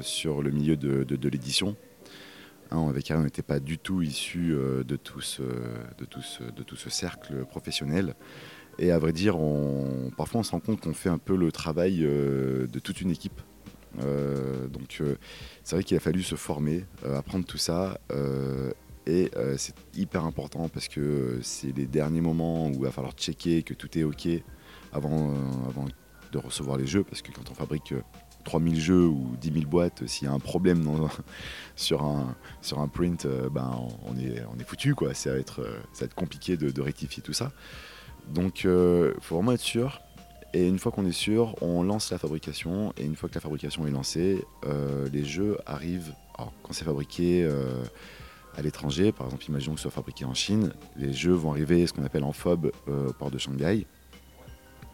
sur 0.00 0.42
le 0.42 0.50
milieu 0.50 0.76
de, 0.76 1.28
l'édition. 1.28 1.76
Hein, 2.72 2.88
avec 2.88 3.12
on 3.14 3.22
n'était 3.22 3.42
pas 3.42 3.60
du 3.60 3.78
tout 3.78 4.02
issus 4.02 4.52
de, 4.52 4.96
tout 4.96 5.20
ce, 5.20 6.90
cercle 6.90 7.44
professionnel. 7.44 8.16
Et 8.80 8.90
à 8.90 8.98
vrai 8.98 9.12
dire, 9.12 9.38
parfois 10.16 10.40
on 10.40 10.42
se 10.42 10.50
rend 10.50 10.58
compte 10.58 10.80
qu'on 10.80 10.92
fait 10.92 11.08
un 11.08 11.18
peu 11.18 11.36
le 11.36 11.52
travail 11.52 12.00
de 12.00 12.78
toute 12.82 13.00
une 13.00 13.12
équipe. 13.12 13.40
donc 13.96 15.00
c'est 15.62 15.76
vrai 15.76 15.84
qu'il 15.84 15.96
a 15.96 16.00
fallu 16.00 16.24
se 16.24 16.34
former, 16.34 16.84
apprendre 17.04 17.44
tout 17.44 17.58
ça 17.58 18.00
et 19.08 19.30
euh, 19.36 19.54
c'est 19.56 19.74
hyper 19.94 20.24
important 20.24 20.68
parce 20.68 20.86
que 20.86 21.00
euh, 21.00 21.42
c'est 21.42 21.74
les 21.74 21.86
derniers 21.86 22.20
moments 22.20 22.66
où 22.66 22.72
il 22.72 22.82
va 22.82 22.90
falloir 22.90 23.14
checker 23.14 23.62
que 23.62 23.72
tout 23.72 23.98
est 23.98 24.04
OK 24.04 24.28
avant, 24.92 25.30
euh, 25.30 25.34
avant 25.66 25.86
de 26.30 26.38
recevoir 26.38 26.76
les 26.76 26.86
jeux. 26.86 27.04
Parce 27.04 27.22
que 27.22 27.32
quand 27.32 27.50
on 27.50 27.54
fabrique 27.54 27.94
3000 28.44 28.78
jeux 28.78 29.06
ou 29.06 29.34
10 29.40 29.52
000 29.54 29.64
boîtes, 29.64 30.06
s'il 30.06 30.28
y 30.28 30.30
a 30.30 30.34
un 30.34 30.38
problème 30.38 30.86
sur, 31.74 32.04
un, 32.04 32.36
sur 32.60 32.80
un 32.80 32.88
print, 32.88 33.26
ben, 33.50 33.80
on, 34.04 34.14
est, 34.18 34.42
on 34.54 34.58
est 34.60 34.64
foutu. 34.64 34.94
Quoi. 34.94 35.14
Ça, 35.14 35.32
va 35.32 35.38
être, 35.38 35.64
ça 35.94 36.00
va 36.00 36.04
être 36.04 36.14
compliqué 36.14 36.58
de, 36.58 36.82
rectifier 36.82 37.22
tout 37.22 37.32
ça. 37.32 37.50
Donc 38.28 38.64
il 38.64 39.14
faut 39.22 39.36
vraiment 39.36 39.52
être 39.52 39.60
sûr. 39.60 40.02
Et 40.52 40.68
une 40.68 40.78
fois 40.78 40.92
qu'on 40.92 41.06
est 41.06 41.12
sûr, 41.12 41.54
on 41.62 41.82
lance 41.82 42.10
la 42.10 42.18
fabrication. 42.18 42.92
Et 42.98 43.06
une 43.06 43.16
fois 43.16 43.30
que 43.30 43.34
la 43.36 43.40
fabrication 43.40 43.86
est 43.86 43.90
lancée, 43.90 44.44
les 45.10 45.24
jeux 45.24 45.56
arrivent. 45.64 46.12
Alors, 46.36 46.52
quand 46.62 46.74
c'est 46.74 46.84
fabriqué 46.84 47.48
à 48.58 48.62
l'étranger. 48.62 49.12
Par 49.12 49.26
exemple, 49.26 49.44
imaginons 49.48 49.74
que 49.74 49.78
ce 49.78 49.82
soit 49.82 49.92
fabriqué 49.92 50.24
en 50.24 50.34
Chine. 50.34 50.72
Les 50.96 51.12
jeux 51.12 51.32
vont 51.32 51.52
arriver 51.52 51.86
ce 51.86 51.92
qu'on 51.92 52.04
appelle 52.04 52.24
en 52.24 52.32
FOB 52.32 52.72
euh, 52.88 53.08
au 53.08 53.12
port 53.12 53.30
de 53.30 53.38
Shanghai. 53.38 53.86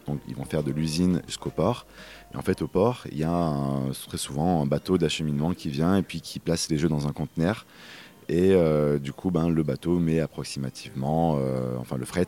Donc 0.06 0.20
ils 0.28 0.36
vont 0.36 0.44
faire 0.44 0.62
de 0.62 0.70
l'usine 0.70 1.22
jusqu'au 1.26 1.48
port. 1.48 1.86
Et 2.34 2.36
en 2.36 2.42
fait, 2.42 2.60
au 2.60 2.68
port, 2.68 3.06
il 3.10 3.18
y 3.18 3.24
a 3.24 3.54
très 4.06 4.18
souvent 4.18 4.62
un 4.62 4.66
bateau 4.66 4.98
d'acheminement 4.98 5.54
qui 5.54 5.70
vient 5.70 5.96
et 5.96 6.02
puis 6.02 6.20
qui 6.20 6.38
place 6.40 6.68
les 6.68 6.76
jeux 6.76 6.90
dans 6.90 7.08
un 7.08 7.12
conteneur. 7.12 7.64
Et 8.28 8.52
euh, 8.52 8.98
du 8.98 9.14
coup, 9.14 9.30
ben, 9.30 9.48
le 9.48 9.62
bateau 9.62 9.98
met 9.98 10.20
approximativement, 10.20 11.38
euh, 11.38 11.76
enfin 11.78 11.96
le 11.96 12.04
fret 12.04 12.26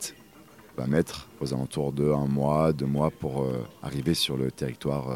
va 0.78 0.86
mettre 0.86 1.28
aux 1.40 1.52
alentours 1.52 1.92
de 1.92 2.10
un 2.12 2.26
mois, 2.26 2.72
deux 2.72 2.86
mois 2.86 3.10
pour 3.10 3.46
arriver 3.82 4.12
sur 4.12 4.36
le 4.36 4.50
territoire 4.50 5.08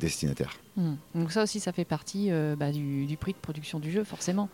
destinataire. 0.00 0.54
Hmm. 0.76 0.94
Donc 1.14 1.30
ça 1.30 1.42
aussi, 1.42 1.60
ça 1.60 1.72
fait 1.72 1.84
partie 1.84 2.30
bah, 2.58 2.72
du, 2.72 3.16
prix 3.20 3.32
de 3.32 3.38
production 3.38 3.80
du 3.80 3.90
jeu, 3.90 4.02
forcément. 4.02 4.48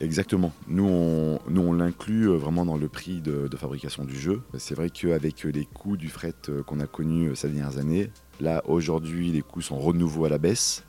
Exactement. 0.00 0.52
Nous, 0.68 0.84
on, 0.84 1.72
l'inclut 1.72 2.28
euh, 2.28 2.36
vraiment 2.36 2.64
dans 2.64 2.76
le 2.76 2.88
prix 2.88 3.20
de, 3.20 3.48
fabrication 3.56 4.04
du 4.04 4.18
jeu. 4.18 4.42
C'est 4.58 4.74
vrai 4.74 4.90
qu'avec 4.90 5.44
les 5.44 5.64
coûts 5.64 5.96
du 5.96 6.08
fret 6.08 6.34
euh, 6.48 6.62
qu'on 6.62 6.80
a 6.80 6.86
connus 6.86 7.28
euh, 7.28 7.34
ces 7.34 7.48
dernières 7.48 7.78
années, 7.78 8.10
là, 8.40 8.62
aujourd'hui, 8.66 9.30
les 9.30 9.42
coûts 9.42 9.60
sont 9.60 9.78
renouveau 9.78 10.24
à 10.24 10.28
la 10.28 10.38
baisse. 10.38 10.84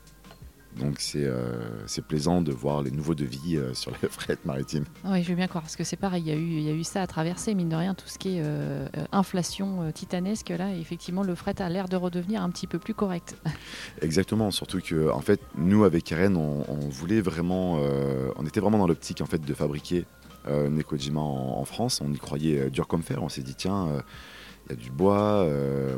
Donc 0.78 0.98
euh, 1.14 1.52
c'est 1.86 2.04
plaisant 2.04 2.40
de 2.40 2.50
voir 2.50 2.82
les 2.82 2.90
nouveaux 2.90 3.14
devis 3.14 3.56
euh, 3.56 3.74
sur 3.74 3.92
les 4.02 4.08
fret 4.10 4.38
maritimes. 4.44 4.84
Oui, 5.04 5.22
je 5.22 5.28
veux 5.28 5.34
bien 5.34 5.46
croire, 5.46 5.62
parce 5.62 5.76
que 5.76 5.84
c'est 5.84 5.96
pareil, 5.96 6.22
il 6.26 6.28
y, 6.28 6.32
a 6.32 6.36
eu, 6.36 6.58
il 6.58 6.62
y 6.62 6.70
a 6.70 6.72
eu 6.72 6.84
ça 6.84 7.02
à 7.02 7.06
traverser, 7.06 7.54
mine 7.54 7.68
de 7.68 7.76
rien, 7.76 7.94
tout 7.94 8.08
ce 8.08 8.18
qui 8.18 8.36
est 8.36 8.42
euh, 8.42 8.86
inflation 9.12 9.90
titanesque, 9.92 10.48
là, 10.50 10.74
et 10.74 10.80
effectivement, 10.80 11.22
le 11.22 11.34
fret 11.34 11.60
a 11.60 11.68
l'air 11.68 11.88
de 11.88 11.96
redevenir 11.96 12.42
un 12.42 12.50
petit 12.50 12.66
peu 12.66 12.78
plus 12.78 12.94
correct. 12.94 13.36
Exactement, 14.02 14.50
surtout 14.50 14.80
que, 14.80 15.10
en 15.10 15.20
fait, 15.20 15.40
nous, 15.56 15.84
avec 15.84 16.04
Karen, 16.04 16.36
on, 16.36 16.88
voulait 16.88 17.20
vraiment, 17.20 17.78
on 18.36 18.46
était 18.46 18.60
vraiment 18.60 18.78
dans 18.78 18.86
l'optique, 18.86 19.20
en 19.20 19.26
fait, 19.26 19.44
de 19.44 19.54
fabriquer 19.54 20.04
Nekojima 20.46 21.20
en, 21.20 21.58
en, 21.58 21.64
France, 21.64 22.00
on 22.04 22.12
y 22.12 22.18
croyait 22.18 22.70
dur 22.70 22.86
comme 22.86 23.02
fer, 23.02 23.22
on 23.22 23.28
s'est 23.28 23.42
dit, 23.42 23.54
tiens, 23.54 24.02
il 24.66 24.76
y 24.76 24.78
a 24.78 24.82
du 24.82 24.90
bois, 24.90 25.48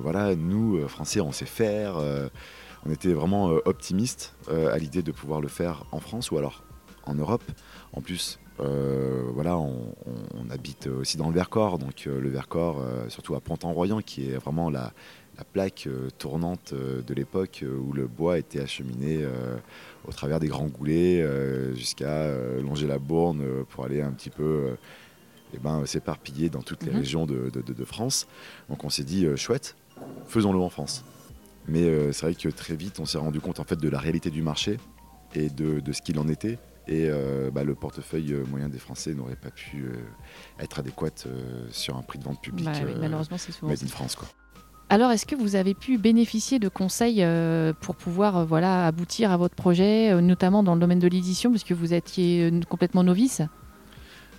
voilà, 0.03 0.35
nous, 0.37 0.87
Français, 0.89 1.21
on 1.21 1.33
sait 1.33 1.47
faire 1.47 2.01
on 2.87 2.93
était 2.93 3.13
vraiment 3.13 3.51
euh, 3.51 3.61
optimiste 3.65 4.35
euh, 4.49 4.73
à 4.73 4.79
l'idée 4.79 5.03
de 5.03 5.13
pouvoir 5.13 5.41
le 5.41 5.49
faire 5.49 5.85
en 5.93 6.01
France 6.01 6.31
ou 6.31 6.39
alors 6.39 6.63
en 7.05 7.15
Europe. 7.15 7.43
En 7.93 8.01
plus, 8.01 8.39
euh, 8.61 9.23
voilà, 9.35 9.57
on, 9.57 9.95
habite 10.51 10.87
aussi 10.87 11.17
dans 11.17 11.29
le 11.29 11.35
Vercors, 11.35 11.79
donc 11.79 12.05
le 12.07 12.29
Vercors, 12.29 12.81
surtout 13.09 13.35
à 13.35 13.41
Pont-en-Royan, 13.41 14.01
qui 14.01 14.31
est 14.31 14.37
vraiment 14.37 14.71
la, 14.71 14.93
plaque 15.53 15.89
tournante 16.19 16.73
de 16.73 17.15
l'époque 17.15 17.63
où 17.65 17.93
le 17.93 18.07
bois 18.07 18.39
était 18.39 18.61
acheminé 18.61 19.27
au 20.07 20.13
travers 20.13 20.39
des 20.39 20.47
grands 20.47 20.69
goulets 20.69 21.27
jusqu'à 21.75 22.33
longer 22.61 22.87
la 22.87 22.99
Bourne 22.99 23.45
pour 23.69 23.85
aller 23.85 24.01
un 24.01 24.13
petit 24.13 24.31
peu 24.31 24.77
eh 25.53 25.59
ben, 25.59 25.85
s'éparpiller 25.85 26.49
dans 26.49 26.63
toutes 26.63 26.85
les 26.85 26.93
mhm. 26.93 26.99
régions 26.99 27.27
de, 27.27 27.51
de, 27.51 27.85
France. 27.85 28.29
Donc 28.71 28.85
on 28.85 28.89
s'est 28.89 29.05
dit, 29.05 29.27
chouette, 29.37 29.77
faisons-le 30.27 30.61
en 30.61 30.71
France. 30.71 31.05
Mais 31.69 31.85
euh, 31.85 32.13
c'est 32.13 32.27
vrai 32.27 32.35
que 32.35 32.49
très 32.49 32.77
vite, 32.77 33.01
on 33.01 33.07
s'est 33.07 33.19
rendu 33.19 33.41
compte 33.41 33.61
en 33.61 33.65
fait 33.65 33.77
de 33.77 33.89
la 33.89 33.99
réalité 33.99 34.31
du 34.31 34.43
marché 34.43 34.79
et 35.35 35.51
de, 35.51 35.81
ce 35.93 36.03
qu'il 36.03 36.19
en 36.19 36.29
était. 36.29 36.59
Et 36.89 37.09
euh, 37.11 37.51
bah, 37.51 37.65
le 37.65 37.75
portefeuille 37.75 38.33
euh, 38.33 38.45
moyen 38.47 38.69
des 38.69 38.79
Français 38.79 39.13
n'aurait 39.13 39.37
pas 39.37 39.51
pu 39.51 39.87
être 40.61 40.79
adéquat 40.79 41.11
sur 41.71 41.97
un 41.97 42.03
prix 42.03 42.19
de 42.19 42.25
vente 42.25 42.41
public. 42.41 42.67
Bah 42.67 42.73
malheureusement, 43.01 43.39
c'est 43.39 43.53
souvent. 43.53 43.71
Made 43.73 43.83
in 43.83 43.89
France, 43.89 44.15
quoi. 44.15 44.29
Alors, 44.89 45.11
est-ce 45.11 45.27
que 45.27 45.35
vous 45.35 45.57
avez 45.57 45.75
pu 45.75 45.99
bénéficier 45.99 46.61
de 46.61 46.69
conseils 46.69 47.27
pour 47.81 47.97
pouvoir 47.97 48.47
voilà, 48.47 48.87
aboutir 48.87 49.33
à 49.33 49.37
votre 49.37 49.57
projet, 49.57 50.15
notamment 50.23 50.63
dans 50.63 50.75
le 50.75 50.81
domaine 50.81 51.01
de 51.01 51.09
l'édition, 51.09 51.51
puisque 51.51 51.73
vous 51.73 51.93
étiez 51.93 52.53
complètement 52.69 53.03
novice? 53.03 53.43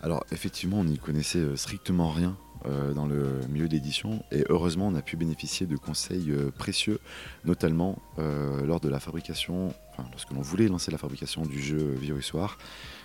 Alors, 0.02 0.24
effectivement, 0.32 0.80
on 0.80 0.86
n'y 0.86 1.00
connaissait 1.00 1.44
strictement 1.58 2.12
rien 2.12 2.38
euh, 2.66 2.94
dans 2.94 3.06
le 3.06 3.42
milieu 3.50 3.68
d'édition 3.68 4.24
et 4.32 4.44
heureusement 4.50 4.88
on 4.88 4.96
a 4.96 5.02
pu 5.02 5.16
bénéficier 5.16 5.68
de 5.68 5.78
conseils 5.78 6.32
euh, 6.32 6.52
précieux, 6.52 7.00
notamment 7.46 8.00
euh, 8.20 8.66
lors 8.66 8.80
de 8.80 8.90
la 8.90 9.00
fabrication, 9.00 9.74
lorsque 10.12 10.32
l'on 10.32 10.42
voulait 10.42 10.68
lancer 10.68 10.92
la 10.92 10.98
fabrication 10.98 11.44
du 11.44 11.62
jeu 11.62 11.94
Virusoir. 12.00 12.58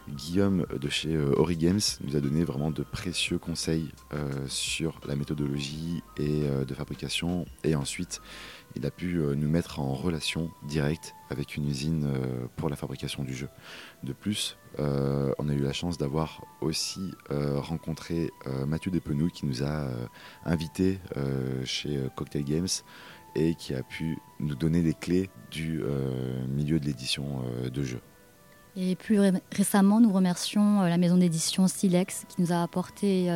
Guillaume 0.08 0.66
de 0.80 0.88
chez 0.88 1.16
Ori 1.16 1.56
Games 1.56 1.80
nous 2.04 2.16
a 2.16 2.20
donné 2.20 2.44
vraiment 2.44 2.70
de 2.70 2.82
précieux 2.82 3.38
conseils 3.38 3.90
sur 4.46 5.00
la 5.06 5.16
méthodologie 5.16 6.02
et 6.18 6.42
de 6.66 6.74
fabrication 6.74 7.46
et 7.64 7.74
ensuite 7.74 8.20
il 8.74 8.84
a 8.86 8.90
pu 8.90 9.14
nous 9.14 9.48
mettre 9.48 9.80
en 9.80 9.94
relation 9.94 10.50
directe 10.66 11.14
avec 11.30 11.56
une 11.56 11.68
usine 11.68 12.08
pour 12.56 12.68
la 12.68 12.76
fabrication 12.76 13.22
du 13.22 13.34
jeu. 13.34 13.48
De 14.02 14.12
plus, 14.12 14.56
euh, 14.78 15.32
on 15.38 15.48
a 15.48 15.52
eu 15.52 15.60
la 15.60 15.72
chance 15.72 15.98
d'avoir 15.98 16.44
aussi 16.60 17.12
euh, 17.30 17.58
rencontré 17.60 18.30
euh, 18.46 18.64
Mathieu 18.64 18.90
Despenouilles 18.90 19.30
qui 19.30 19.46
nous 19.46 19.62
a 19.62 19.88
invités 20.44 20.98
chez 21.64 21.98
Cocktail 22.16 22.44
Games 22.44 22.68
et 23.34 23.54
qui 23.54 23.74
a 23.74 23.82
pu 23.82 24.18
nous 24.40 24.54
donner 24.54 24.82
les 24.82 24.94
clés 24.94 25.30
du 25.50 25.82
milieu 26.48 26.80
de 26.80 26.86
l'édition 26.86 27.42
de 27.72 27.82
jeux. 27.82 28.00
Et 28.76 28.96
plus 28.96 29.20
récemment, 29.52 30.00
nous 30.00 30.12
remercions 30.12 30.80
la 30.82 30.96
maison 30.96 31.18
d'édition 31.18 31.68
Silex 31.68 32.24
qui 32.28 32.40
nous 32.40 32.52
a 32.52 32.62
apporté 32.62 33.28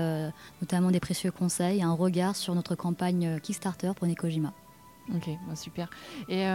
notamment 0.63 0.91
des 0.91 1.01
précieux 1.01 1.31
conseils 1.31 1.81
et 1.81 1.83
un 1.83 1.93
regard 1.93 2.37
sur 2.37 2.55
notre 2.55 2.75
campagne 2.75 3.39
Kickstarter 3.43 3.93
pour 3.95 4.07
Nekojima. 4.07 4.55
Ok, 5.15 5.29
bah, 5.47 5.55
super. 5.55 5.91
Et 6.31 6.47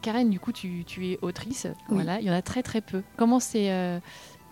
Karen, 0.00 0.30
du 0.30 0.40
coup, 0.40 0.52
tu, 0.52 0.84
es 1.02 1.18
autrice. 1.20 1.66
Voilà, 1.90 2.20
il 2.20 2.26
y 2.26 2.30
en 2.30 2.34
a 2.34 2.40
très 2.40 2.62
très 2.62 2.80
peu. 2.80 3.02
Comment 3.18 3.38
c'est 3.38 4.00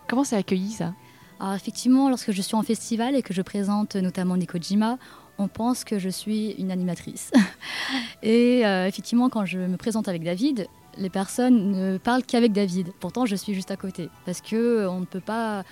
comment 0.09 0.25
c'est 0.25 0.37
accueilli 0.37 0.73
ça? 0.73 0.93
Alors 1.41 1.55
effectivement, 1.55 2.09
lorsque 2.09 2.33
je 2.33 2.43
suis 2.43 2.55
en 2.55 2.63
festival 2.63 3.15
et 3.15 3.23
que 3.23 3.35
je 3.35 3.43
présente 3.43 3.97
notamment 3.97 4.37
Nekojima, 4.37 4.99
on 5.39 5.49
pense 5.49 5.85
que 5.85 5.99
je 5.99 6.09
suis 6.09 6.53
une 6.53 6.71
animatrice. 6.71 7.31
et 8.23 8.67
euh, 8.67 8.87
effectivement, 8.87 9.29
quand 9.29 9.45
je 9.45 9.59
me 9.59 9.77
présente 9.77 10.09
avec 10.09 10.25
David, 10.25 10.67
les 10.99 11.11
personnes 11.11 11.71
ne 11.71 11.99
parlent 11.99 12.23
qu'avec 12.23 12.53
David. 12.53 12.93
Pourtant, 13.01 13.27
je 13.27 13.37
suis 13.37 13.55
juste 13.55 13.71
à 13.71 13.77
côté. 13.77 14.09
Parce 14.25 14.41
que 14.41 14.57
euh, 14.57 14.91
on 14.91 15.01
ne 15.01 15.05
peut 15.05 15.21
pas, 15.21 15.61
euh, 15.61 15.63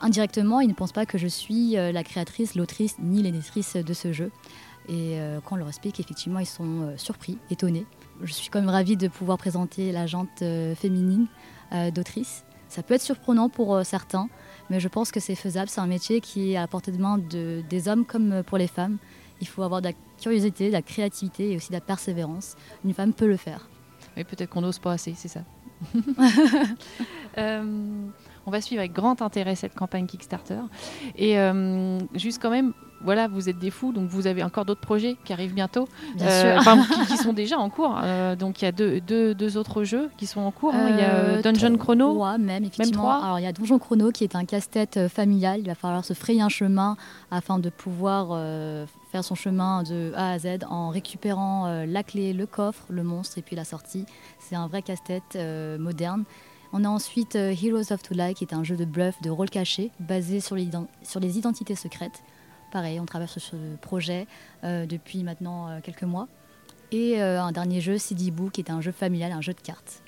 indirectement, 0.00 0.60
ils 0.60 0.68
ne 0.68 0.74
pensent 0.74 0.92
pas 0.92 1.06
que 1.06 1.18
je 1.18 1.28
suis 1.28 1.72
la 1.72 2.04
créatrice, 2.04 2.54
l'autrice 2.54 2.96
ni 3.00 3.22
l'éditrice 3.22 3.76
de 3.76 3.94
ce 3.94 4.12
jeu. 4.12 4.30
Et 4.86 5.18
quand 5.44 5.54
on 5.54 5.58
leur 5.58 5.68
explique, 5.68 5.98
effectivement, 5.98 6.40
ils 6.40 6.46
sont 6.46 6.92
surpris, 6.98 7.38
étonnés. 7.50 7.86
Je 8.22 8.34
suis 8.34 8.50
quand 8.50 8.60
même 8.60 8.68
ravie 8.68 8.98
de 8.98 9.08
pouvoir 9.08 9.38
présenter 9.38 9.92
la 9.92 10.06
jante 10.06 10.44
féminine 10.76 11.26
d'autrice. 11.94 12.44
Ça 12.68 12.82
peut 12.82 12.92
être 12.92 13.00
surprenant 13.00 13.48
pour 13.48 13.80
certains, 13.82 14.28
mais 14.68 14.80
je 14.80 14.88
pense 14.88 15.10
que 15.10 15.20
c'est 15.20 15.36
faisable. 15.36 15.70
C'est 15.70 15.80
un 15.80 15.86
métier 15.86 16.20
qui 16.20 16.52
est 16.52 16.56
à 16.58 16.66
portée 16.66 16.92
de 16.92 17.00
main 17.00 17.16
de, 17.16 17.62
des 17.70 17.88
hommes 17.88 18.04
comme 18.04 18.42
pour 18.42 18.58
les 18.58 18.66
femmes. 18.66 18.98
Il 19.40 19.48
faut 19.48 19.62
avoir 19.62 19.80
de 19.80 19.88
la 19.88 19.94
curiosité, 20.20 20.68
de 20.68 20.72
la 20.72 20.82
créativité 20.82 21.52
et 21.52 21.56
aussi 21.56 21.68
de 21.68 21.74
la 21.74 21.80
persévérance. 21.80 22.56
Une 22.84 22.92
femme 22.92 23.14
peut 23.14 23.26
le 23.26 23.38
faire. 23.38 23.68
Oui, 24.16 24.24
peut-être 24.24 24.50
qu'on 24.50 24.60
n'ose 24.60 24.78
pas 24.78 24.92
assez, 24.92 25.14
c'est 25.16 25.28
ça. 25.28 25.40
euh, 27.38 28.08
on 28.46 28.50
va 28.50 28.60
suivre 28.60 28.80
avec 28.80 28.92
grand 28.92 29.22
intérêt 29.22 29.54
cette 29.54 29.74
campagne 29.74 30.06
Kickstarter. 30.06 30.60
Et 31.16 31.38
euh, 31.38 31.98
juste 32.14 32.40
quand 32.40 32.50
même, 32.50 32.72
voilà, 33.02 33.28
vous 33.28 33.48
êtes 33.48 33.58
des 33.58 33.70
fous, 33.70 33.92
donc 33.92 34.08
vous 34.08 34.26
avez 34.26 34.42
encore 34.42 34.64
d'autres 34.64 34.80
projets 34.80 35.16
qui 35.24 35.32
arrivent 35.32 35.54
bientôt, 35.54 35.88
Bien 36.16 36.26
euh, 36.26 36.60
sûr. 36.60 37.06
qui, 37.06 37.16
sont 37.22 37.32
déjà 37.32 37.58
en 37.58 37.70
cours. 37.70 37.98
Euh, 38.02 38.36
donc 38.36 38.62
il 38.62 38.64
y 38.66 38.68
a 38.68 38.72
deux, 38.72 39.00
deux, 39.00 39.56
autres 39.56 39.84
jeux 39.84 40.10
qui 40.16 40.26
sont 40.26 40.40
en 40.40 40.50
cours. 40.50 40.74
Hein. 40.74 40.88
Il 40.90 40.96
y 40.98 41.02
a 41.02 41.42
Dungeon 41.42 41.76
Chrono. 41.76 42.12
Trois, 42.14 42.38
même, 42.38 42.64
effectivement. 42.64 43.22
Alors 43.22 43.38
il 43.38 43.42
y 43.42 43.46
a 43.46 43.52
Dungeon 43.52 43.78
Chrono 43.78 44.10
qui 44.10 44.24
est 44.24 44.36
un 44.36 44.44
casse-tête 44.44 45.08
familial. 45.08 45.60
Il 45.60 45.66
va 45.66 45.74
falloir 45.74 46.04
se 46.04 46.14
frayer 46.14 46.40
un 46.40 46.48
chemin 46.48 46.96
afin 47.30 47.58
de 47.58 47.70
pouvoir 47.70 48.28
faire 49.14 49.24
son 49.24 49.36
chemin 49.36 49.84
de 49.84 50.12
A 50.16 50.32
à 50.32 50.38
Z 50.40 50.64
en 50.68 50.88
récupérant 50.90 51.84
la 51.86 52.02
clé, 52.02 52.32
le 52.32 52.46
coffre, 52.46 52.84
le 52.88 53.04
monstre 53.04 53.38
et 53.38 53.42
puis 53.42 53.54
la 53.54 53.64
sortie. 53.64 54.06
C'est 54.40 54.56
un 54.56 54.66
vrai 54.66 54.82
casse-tête 54.82 55.38
moderne. 55.78 56.24
On 56.76 56.82
a 56.82 56.88
ensuite 56.88 57.36
euh, 57.36 57.54
Heroes 57.54 57.92
of 57.92 58.02
Tula, 58.02 58.34
qui 58.34 58.42
est 58.42 58.52
un 58.52 58.64
jeu 58.64 58.74
de 58.74 58.84
bluff, 58.84 59.22
de 59.22 59.30
rôle 59.30 59.48
caché, 59.48 59.92
basé 60.00 60.40
sur 60.40 60.56
les, 60.56 60.66
identités 61.38 61.76
secrètes. 61.76 62.24
Pareil, 62.72 62.98
on 62.98 63.06
sur 63.28 63.40
ce 63.40 63.76
projet 63.80 64.26
euh, 64.64 64.84
depuis 64.84 65.22
maintenant 65.22 65.68
euh, 65.68 65.78
quelques 65.80 66.02
mois. 66.02 66.26
Et 66.90 67.20
un 67.20 67.50
dernier 67.50 67.80
jeu, 67.80 67.96
Book, 68.32 68.52
qui 68.52 68.60
est 68.60 68.70
un 68.70 68.80
jeu 68.80 68.92
familial, 68.92 69.32
un 69.32 69.40
jeu 69.40 69.52
de 69.52 69.60
cartes. 69.60 70.03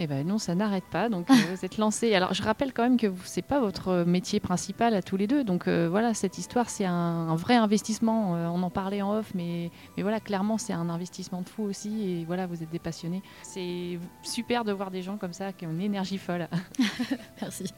Eh 0.00 0.06
ben 0.06 0.26
non, 0.26 0.38
ça 0.38 0.54
n'arrête 0.54 0.84
pas. 0.84 1.08
Donc 1.08 1.28
euh, 1.30 1.34
vous 1.50 1.64
êtes 1.64 1.76
lancé. 1.76 2.14
Alors 2.14 2.32
je 2.32 2.42
rappelle 2.42 2.72
quand 2.72 2.84
même 2.84 2.96
que 2.96 3.12
c'est 3.24 3.42
pas 3.42 3.58
votre 3.58 4.04
métier 4.04 4.38
principal 4.38 4.94
à 4.94 5.02
tous 5.02 5.16
les 5.16 5.26
deux. 5.26 5.42
Donc 5.42 5.66
euh, 5.66 5.88
voilà, 5.90 6.14
cette 6.14 6.38
histoire, 6.38 6.70
c'est 6.70 6.84
un, 6.84 7.34
vrai 7.34 7.56
investissement. 7.56 8.36
Euh, 8.36 8.46
on 8.46 8.62
en 8.62 8.70
parlait 8.70 9.02
en 9.02 9.18
off, 9.18 9.32
mais, 9.34 9.70
mais 9.96 10.02
voilà, 10.02 10.20
clairement, 10.20 10.56
c'est 10.56 10.72
un 10.72 10.88
investissement 10.88 11.42
de 11.42 11.48
fou 11.48 11.64
aussi. 11.64 12.10
Et 12.10 12.24
voilà, 12.24 12.46
vous 12.46 12.62
êtes 12.62 12.70
des 12.70 12.78
passionnés. 12.78 13.22
C'est 13.42 13.98
super 14.22 14.64
de 14.64 14.72
voir 14.72 14.90
des 14.90 15.02
gens 15.02 15.16
comme 15.16 15.32
ça 15.32 15.52
qui 15.52 15.66
ont 15.66 15.70
une 15.70 15.80
énergie 15.80 16.18
folle. 16.18 16.48
Merci. 17.40 17.72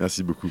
Merci 0.00 0.22
beaucoup. 0.22 0.50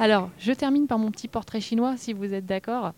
Alors, 0.00 0.30
je 0.38 0.52
termine 0.52 0.86
par 0.86 0.98
mon 0.98 1.10
petit 1.10 1.26
portrait 1.26 1.60
chinois, 1.60 1.96
si 1.96 2.12
vous 2.12 2.32
êtes 2.32 2.46
d'accord. 2.46 2.92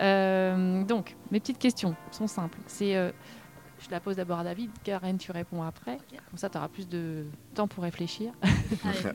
Euh, 0.00 0.82
donc, 0.84 1.14
mes 1.30 1.38
petites 1.38 1.58
questions 1.58 1.94
sont 2.10 2.26
simples. 2.26 2.58
C'est, 2.66 2.96
euh, 2.96 3.12
je 3.78 3.90
la 3.90 4.00
pose 4.00 4.16
d'abord 4.16 4.38
à 4.38 4.44
David, 4.44 4.70
Karen, 4.82 5.18
tu 5.18 5.32
réponds 5.32 5.62
après. 5.62 5.98
Comme 6.30 6.38
ça, 6.38 6.48
tu 6.48 6.56
auras 6.56 6.68
plus 6.68 6.88
de 6.88 7.26
temps 7.54 7.68
pour 7.68 7.84
réfléchir. 7.84 8.32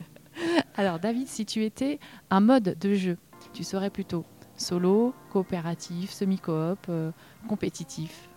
Alors, 0.76 1.00
David, 1.00 1.28
si 1.28 1.46
tu 1.48 1.64
étais 1.64 2.00
un 2.30 2.42
mode 2.42 2.78
de 2.80 2.94
jeu, 2.94 3.18
tu 3.54 3.64
serais 3.64 3.90
plutôt 3.90 4.24
solo, 4.56 5.16
coopératif, 5.32 6.12
semi-coop, 6.12 6.86
euh, 6.90 7.12
compétitif? 7.48 8.30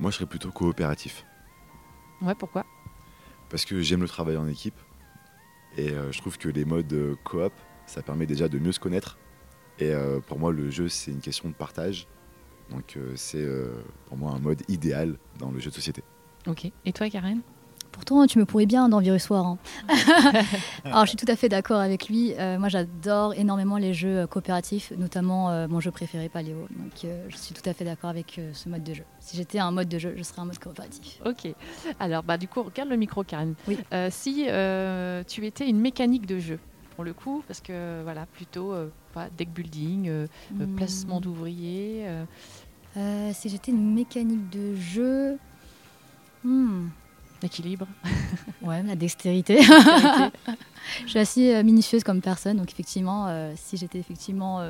Moi, 0.00 0.10
je 0.10 0.16
serais 0.16 0.26
plutôt 0.26 0.50
coopératif. 0.50 1.26
Ouais, 2.22 2.34
pourquoi? 2.34 2.64
Parce 3.50 3.66
que 3.66 3.82
j'aime 3.82 4.00
le 4.00 4.08
travail 4.08 4.38
en 4.38 4.48
équipe. 4.48 4.78
Et 5.76 5.88
je 5.88 6.18
trouve 6.18 6.38
que 6.38 6.48
les 6.48 6.64
modes 6.64 7.16
coop, 7.24 7.52
ça 7.86 8.02
permet 8.02 8.26
déjà 8.26 8.48
de 8.48 8.58
mieux 8.58 8.72
se 8.72 8.80
connaître. 8.80 9.18
Et 9.78 9.90
euh, 9.90 10.20
pour 10.20 10.38
moi, 10.38 10.52
le 10.52 10.70
jeu, 10.70 10.88
c'est 10.88 11.10
une 11.10 11.20
question 11.20 11.48
de 11.48 11.54
partage. 11.54 12.06
Donc 12.70 12.96
euh, 12.96 13.12
c'est 13.14 13.42
euh, 13.42 13.72
pour 14.06 14.16
moi 14.16 14.32
un 14.32 14.38
mode 14.38 14.62
idéal 14.68 15.18
dans 15.38 15.50
le 15.50 15.60
jeu 15.60 15.70
de 15.70 15.74
société. 15.74 16.02
Ok. 16.46 16.70
Et 16.84 16.92
toi, 16.92 17.10
Karen? 17.10 17.40
Pourtant, 17.92 18.26
tu 18.26 18.38
me 18.40 18.44
pourrais 18.44 18.66
bien 18.66 18.88
dans 18.88 18.98
Virus 18.98 19.30
War. 19.30 19.46
Hein. 19.46 19.58
Alors, 20.84 21.04
je 21.04 21.10
suis 21.10 21.16
tout 21.16 21.30
à 21.30 21.36
fait 21.36 21.48
d'accord 21.48 21.78
avec 21.78 22.08
lui. 22.08 22.34
moi, 22.58 22.68
j'adore 22.68 23.34
énormément 23.34 23.76
les 23.76 23.94
jeux 23.94 24.26
coopératifs, 24.26 24.92
notamment 24.98 25.68
mon 25.68 25.78
jeu 25.78 25.92
préféré, 25.92 26.28
Paléo. 26.28 26.66
Donc, 26.76 27.06
je 27.28 27.36
suis 27.36 27.54
tout 27.54 27.62
à 27.70 27.72
fait 27.72 27.84
d'accord 27.84 28.10
avec 28.10 28.40
ce 28.52 28.68
mode 28.68 28.82
de 28.82 28.94
jeu. 28.94 29.04
Si 29.20 29.36
j'étais 29.36 29.60
un 29.60 29.70
mode 29.70 29.88
de 29.88 30.00
jeu, 30.00 30.12
je 30.16 30.24
serais 30.24 30.42
un 30.42 30.46
mode 30.46 30.58
coopératif. 30.58 31.20
Ok. 31.24 31.54
Alors, 32.00 32.24
bah, 32.24 32.36
du 32.36 32.48
coup, 32.48 32.64
regarde 32.64 32.88
le 32.88 32.96
micro, 32.96 33.22
Karen. 33.22 33.54
Oui. 33.68 33.78
si 34.10 34.48
tu 35.28 35.46
étais 35.46 35.68
une 35.68 35.78
mécanique 35.78 36.26
de 36.26 36.40
jeu, 36.40 36.58
pour 36.94 37.04
le 37.04 37.12
coup, 37.12 37.42
parce 37.46 37.60
que 37.60 38.02
voilà, 38.02 38.26
plutôt 38.26 38.72
euh, 38.72 38.90
deck 39.36 39.50
building, 39.50 40.08
euh, 40.08 40.26
euh, 40.60 40.66
hmm. 40.66 40.76
placement 40.76 41.20
d'ouvriers. 41.20 42.06
si 43.32 43.48
j'étais 43.48 43.72
une 43.72 43.94
mécanique 43.94 44.50
de 44.50 44.74
jeu. 44.74 45.38
Hmm. 46.42 46.88
L'équilibre. 47.42 47.86
ouais, 48.62 48.82
la 48.82 48.96
dextérité. 48.96 49.60
je 49.62 51.08
suis 51.08 51.18
assez 51.18 51.62
minutieuse 51.62 52.04
comme 52.04 52.20
personne, 52.20 52.56
donc 52.56 52.70
effectivement, 52.70 53.52
si 53.56 53.76
j'étais 53.76 53.98
effectivement 53.98 54.62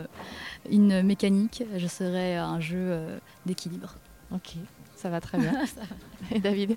une 0.70 1.02
mécanique, 1.02 1.62
je 1.76 1.86
serais 1.86 2.36
un 2.36 2.58
jeu 2.60 3.20
d'équilibre. 3.46 3.94
Ok, 4.32 4.54
ça 4.96 5.10
va 5.10 5.20
très 5.20 5.38
bien. 5.38 5.52
Et 6.32 6.40
David? 6.40 6.76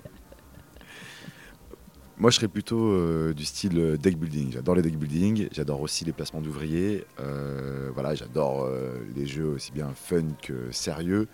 Moi, 2.18 2.30
je 2.30 2.36
serais 2.36 2.48
plutôt 2.48 2.92
euh, 2.92 3.32
du 3.32 3.44
style 3.44 3.78
euh, 3.78 3.96
deck 3.96 4.18
building. 4.18 4.50
J'adore 4.50 4.74
les 4.74 4.82
deck 4.82 4.98
building, 4.98 5.48
j'adore 5.52 5.80
aussi 5.80 6.04
les 6.04 6.12
placements 6.12 6.40
d'ouvriers. 6.40 7.04
Euh, 7.20 7.90
voilà, 7.94 8.14
j'adore 8.14 8.68
les 9.14 9.26
jeux 9.26 9.46
aussi 9.46 9.70
bien 9.72 9.92
fun 9.94 10.24
que 10.42 10.70
sérieux. 10.72 11.28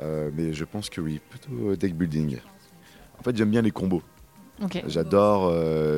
mais 0.00 0.52
je 0.52 0.64
pense 0.64 0.90
que 0.90 1.00
oui, 1.00 1.20
plutôt 1.30 1.76
deck 1.76 1.96
building. 1.96 2.38
En 3.18 3.22
fait, 3.22 3.36
j'aime 3.36 3.50
bien 3.50 3.62
les 3.62 3.70
combos. 3.70 4.02
J'adore, 4.86 5.52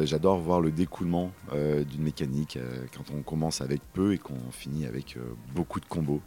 j'adore 0.04 0.38
voir 0.38 0.60
le 0.60 0.72
découlement 0.72 1.32
d'une 1.52 2.02
mécanique 2.02 2.58
quand 2.94 3.14
on 3.14 3.22
commence 3.22 3.60
avec 3.60 3.80
peu 3.92 4.12
et 4.14 4.18
qu'on 4.18 4.50
finit 4.50 4.84
avec 4.86 5.16
beaucoup 5.54 5.80
de 5.80 5.86
combos. 5.86 6.20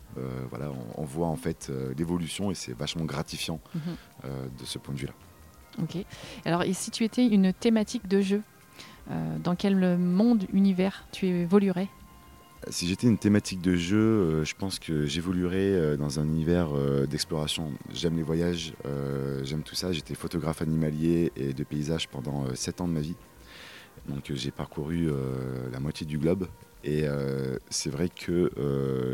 voilà, 0.49 0.71
on, 0.95 1.03
voit 1.03 1.27
en 1.27 1.35
fait 1.35 1.71
l'évolution 1.97 2.51
et 2.51 2.55
c'est 2.55 2.73
vachement 2.73 3.05
gratifiant 3.05 3.59
mhm. 3.75 4.29
de 4.59 4.65
ce 4.65 4.77
point 4.77 4.93
de 4.93 4.99
vue-là. 4.99 5.13
Ok. 5.81 5.97
Alors, 6.45 6.63
et 6.63 6.73
si 6.73 6.91
tu 6.91 7.03
étais 7.03 7.25
une 7.25 7.53
thématique 7.53 8.07
de 8.07 8.21
jeu, 8.21 8.41
euh, 9.09 9.37
dans 9.39 9.55
quel 9.55 9.97
monde, 9.97 10.45
univers 10.53 11.05
tu 11.11 11.27
évoluerais? 11.27 11.89
Si 12.69 12.87
j'étais 12.87 13.07
une 13.07 13.17
thématique 13.17 13.61
de 13.61 13.75
jeu, 13.75 13.97
euh, 13.97 14.45
je 14.45 14.53
pense 14.53 14.77
que 14.77 15.07
j'évoluerais 15.07 15.57
euh, 15.57 15.97
dans 15.97 16.19
un 16.19 16.25
univers 16.25 16.69
d'exploration. 17.07 17.71
J'aime 17.91 18.17
les 18.17 18.23
voyages, 18.23 18.73
j'aime 19.43 19.63
tout 19.63 19.75
ça. 19.75 19.91
J'étais 19.91 20.15
photographe 20.15 20.61
animalier 20.61 21.31
et 21.35 21.53
de 21.53 21.63
paysage 21.63 22.07
pendant 22.07 22.53
7 22.53 22.81
ans 22.81 22.87
de 22.87 22.93
ma 22.93 23.01
vie. 23.01 23.15
Donc 24.07 24.31
j'ai 24.33 24.51
parcouru 24.51 25.09
la 25.71 25.79
moitié 25.79 26.05
du 26.05 26.17
globe. 26.17 26.47
Et 26.83 27.03
c'est 27.69 27.89
vrai 27.89 28.09
que 28.09 28.51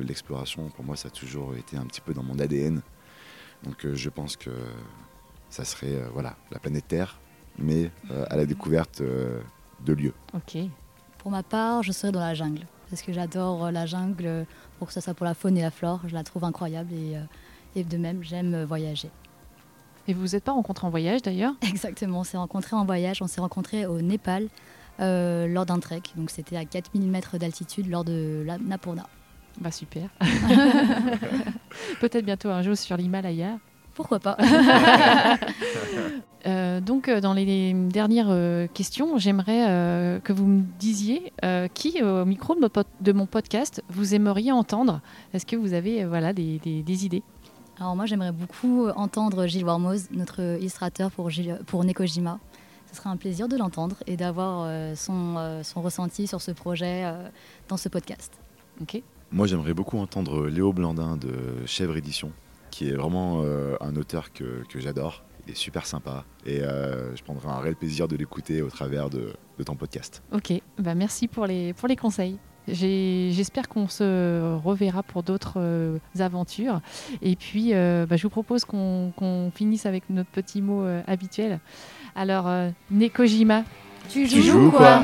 l'exploration, 0.05 0.69
pour 0.69 0.85
moi, 0.85 0.95
ça 0.95 1.07
a 1.07 1.11
toujours 1.11 1.55
été 1.55 1.77
un 1.77 1.85
petit 1.85 2.01
peu 2.01 2.13
dans 2.13 2.23
mon 2.23 2.39
ADN. 2.39 2.81
Donc 3.63 3.85
je 3.93 4.09
pense 4.09 4.37
que 4.37 4.51
ça 5.49 5.65
serait 5.65 5.93
euh, 5.93 6.07
voilà, 6.13 6.35
la 6.51 6.59
planète 6.59 6.87
Terre, 6.87 7.19
mais 7.57 7.91
euh, 8.11 8.25
à 8.29 8.35
la 8.35 8.45
découverte 8.45 9.01
euh, 9.01 9.39
de 9.85 9.93
lieux. 9.93 10.13
Ok. 10.33 10.57
Pour 11.17 11.31
ma 11.31 11.43
part, 11.43 11.83
je 11.83 11.91
serais 11.91 12.11
dans 12.11 12.19
la 12.19 12.33
jungle, 12.33 12.65
parce 12.89 13.01
que 13.01 13.11
j'adore 13.13 13.71
la 13.71 13.85
jungle, 13.85 14.45
pour 14.77 14.87
que 14.87 14.93
ce 14.93 15.01
soit 15.01 15.13
pour 15.13 15.25
la 15.25 15.33
faune 15.33 15.57
et 15.57 15.61
la 15.61 15.71
flore, 15.71 16.01
je 16.07 16.13
la 16.13 16.23
trouve 16.23 16.43
incroyable 16.43 16.93
et, 16.93 17.17
et 17.75 17.83
de 17.83 17.97
même, 17.97 18.23
j'aime 18.23 18.63
voyager. 18.63 19.09
Et 20.07 20.13
vous 20.13 20.21
vous 20.21 20.35
êtes 20.35 20.43
pas 20.43 20.53
rencontrés 20.53 20.87
en 20.87 20.89
voyage 20.89 21.21
d'ailleurs? 21.21 21.53
Exactement, 21.67 22.21
on 22.21 22.23
s'est 22.23 22.37
rencontrés 22.37 22.75
en 22.75 22.85
voyage, 22.85 23.21
on 23.21 23.27
s'est 23.27 23.41
rencontrés 23.41 23.85
au 23.85 24.01
Népal 24.01 24.47
lors 24.99 25.65
d'un 25.65 25.79
trek, 25.79 26.03
donc 26.15 26.29
c'était 26.29 26.55
à 26.55 26.65
4000 26.65 27.09
mètres 27.09 27.37
d'altitude 27.37 27.89
lors 27.89 28.05
de 28.05 28.43
la 28.45 28.57
Napurna. 28.57 29.07
Bah 29.59 29.71
super. 29.71 30.09
Peut-être 31.99 32.25
bientôt 32.25 32.49
un 32.49 32.61
jour 32.61 32.77
sur 32.77 32.95
l'Himalaya 32.95 33.57
Pourquoi 33.97 34.19
pas 34.19 34.37
Euh, 36.45 36.79
donc, 36.79 37.09
euh, 37.09 37.19
dans 37.19 37.33
les 37.33 37.73
dernières 37.73 38.27
euh, 38.29 38.67
questions, 38.73 39.17
j'aimerais 39.17 39.65
euh, 39.67 40.19
que 40.21 40.31
vous 40.31 40.45
me 40.45 40.61
disiez 40.79 41.33
euh, 41.43 41.67
qui, 41.67 42.01
au 42.01 42.23
micro 42.23 42.55
de, 42.55 42.61
mon 42.61 42.69
pod- 42.69 42.85
de 43.01 43.11
mon 43.11 43.25
podcast, 43.25 43.83
vous 43.89 44.15
aimeriez 44.15 44.53
entendre? 44.53 45.01
Est-ce 45.33 45.45
que 45.45 45.57
vous 45.57 45.73
avez 45.73 46.03
euh, 46.03 46.07
voilà, 46.07 46.31
des, 46.31 46.59
des- 46.59 46.83
des 46.83 47.05
idées? 47.05 47.23
Alors 47.79 47.97
moi 47.97 48.05
j'aimerais 48.05 48.31
beaucoup 48.31 48.87
entendre 48.95 49.45
Gilles 49.47 49.65
Warmoz, 49.65 50.07
notre 50.11 50.39
illustrateur 50.57 51.11
pour, 51.11 51.29
Gilles- 51.29 51.59
pour 51.65 51.83
Nekojima. 51.83 52.39
Ce 52.91 52.95
serait 52.95 53.09
un 53.09 53.17
plaisir 53.17 53.49
de 53.49 53.57
l'entendre 53.57 53.97
et 54.05 54.15
d'avoir 54.15 54.63
euh, 54.67 54.95
son, 54.95 55.35
euh, 55.37 55.63
son 55.63 55.81
ressenti 55.81 56.27
sur 56.27 56.39
ce 56.41 56.51
projet 56.51 57.03
euh, 57.03 57.27
dans 57.67 57.77
ce 57.77 57.89
podcast. 57.89 58.31
Ok. 58.81 59.01
Moi, 59.33 59.47
j'aimerais 59.47 59.73
beaucoup 59.73 59.97
entendre 59.97 60.47
Léo 60.47 60.71
Blandin 60.71 61.17
de 61.17 61.33
Chèvre 61.65 61.97
Édition, 61.97 62.31
qui 62.77 62.89
est 62.89 62.93
vraiment 62.93 63.41
euh, 63.43 63.75
un 63.81 63.95
auteur 63.95 64.31
que, 64.31 64.63
que 64.69 64.79
j'adore. 64.79 65.23
Il 65.47 65.53
est 65.53 65.55
super 65.55 65.87
sympa 65.87 66.25
et 66.45 66.61
euh, 66.61 67.15
je 67.15 67.23
prendrai 67.23 67.47
un 67.49 67.57
réel 67.57 67.75
plaisir 67.75 68.07
de 68.07 68.15
l'écouter 68.15 68.61
au 68.61 68.69
travers 68.69 69.09
de, 69.09 69.33
de 69.57 69.63
ton 69.63 69.75
podcast. 69.75 70.21
Ok, 70.31 70.53
bah 70.77 70.93
merci 70.93 71.27
pour 71.27 71.47
les, 71.47 71.73
pour 71.73 71.87
les 71.87 71.95
conseils. 71.95 72.37
J'ai- 72.67 73.31
J'espère 73.31 73.67
qu'on 73.67 73.87
se 73.87 74.55
reverra 74.57 75.01
pour 75.01 75.23
d'autres 75.23 75.53
euh, 75.57 75.97
aventures. 76.19 76.81
Et 77.23 77.35
puis, 77.35 77.73
euh, 77.73 78.05
bah, 78.05 78.15
je 78.17 78.23
vous 78.23 78.29
propose 78.29 78.63
qu'on 78.65 79.11
qu'on 79.15 79.51
finisse 79.55 79.85
avec 79.87 80.03
notre 80.11 80.29
petit 80.29 80.61
mot 80.61 80.83
euh, 80.83 81.01
habituel. 81.07 81.59
Alors, 82.15 82.47
euh, 82.47 82.69
Nekojima, 82.91 83.63
Tu 84.09 84.27
Tu 84.27 84.41
joues 84.43 84.69
quoi? 84.69 85.03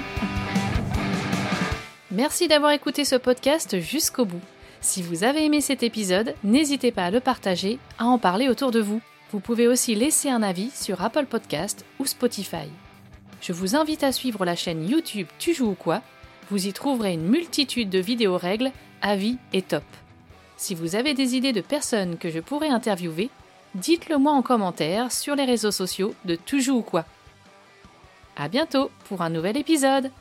Merci 2.11 2.47
d'avoir 2.47 2.71
écouté 2.71 3.05
ce 3.05 3.15
podcast 3.15 3.79
jusqu'au 3.79 4.25
bout. 4.25 4.41
Si 4.83 5.01
vous 5.01 5.23
avez 5.23 5.45
aimé 5.45 5.61
cet 5.61 5.81
épisode, 5.81 6.35
n'hésitez 6.43 6.91
pas 6.91 7.05
à 7.05 7.09
le 7.09 7.21
partager, 7.21 7.79
à 7.97 8.05
en 8.05 8.17
parler 8.17 8.49
autour 8.49 8.69
de 8.69 8.81
vous. 8.81 8.99
Vous 9.31 9.39
pouvez 9.39 9.65
aussi 9.65 9.95
laisser 9.95 10.29
un 10.29 10.43
avis 10.43 10.71
sur 10.71 11.01
Apple 11.01 11.25
Podcast 11.25 11.85
ou 11.99 12.05
Spotify. 12.05 12.67
Je 13.41 13.53
vous 13.53 13.77
invite 13.77 14.03
à 14.03 14.11
suivre 14.11 14.43
la 14.43 14.57
chaîne 14.57 14.87
YouTube 14.87 15.27
Tu 15.39 15.53
joues 15.53 15.69
ou 15.69 15.75
quoi? 15.75 16.01
Vous 16.51 16.67
y 16.67 16.73
trouverez 16.73 17.13
une 17.13 17.29
multitude 17.29 17.89
de 17.89 17.99
vidéos 17.99 18.37
règles, 18.37 18.73
avis 19.01 19.37
et 19.53 19.61
top. 19.61 19.85
Si 20.57 20.75
vous 20.75 20.95
avez 20.95 21.13
des 21.13 21.37
idées 21.37 21.53
de 21.53 21.61
personnes 21.61 22.17
que 22.17 22.29
je 22.29 22.41
pourrais 22.41 22.67
interviewer, 22.67 23.29
dites-le 23.75 24.17
moi 24.17 24.33
en 24.33 24.41
commentaire 24.41 25.13
sur 25.13 25.35
les 25.35 25.45
réseaux 25.45 25.71
sociaux 25.71 26.13
de 26.25 26.35
Tu 26.35 26.61
joues 26.61 26.79
ou 26.79 26.81
quoi? 26.81 27.05
À 28.35 28.49
bientôt 28.49 28.91
pour 29.07 29.21
un 29.21 29.29
nouvel 29.29 29.55
épisode 29.55 30.11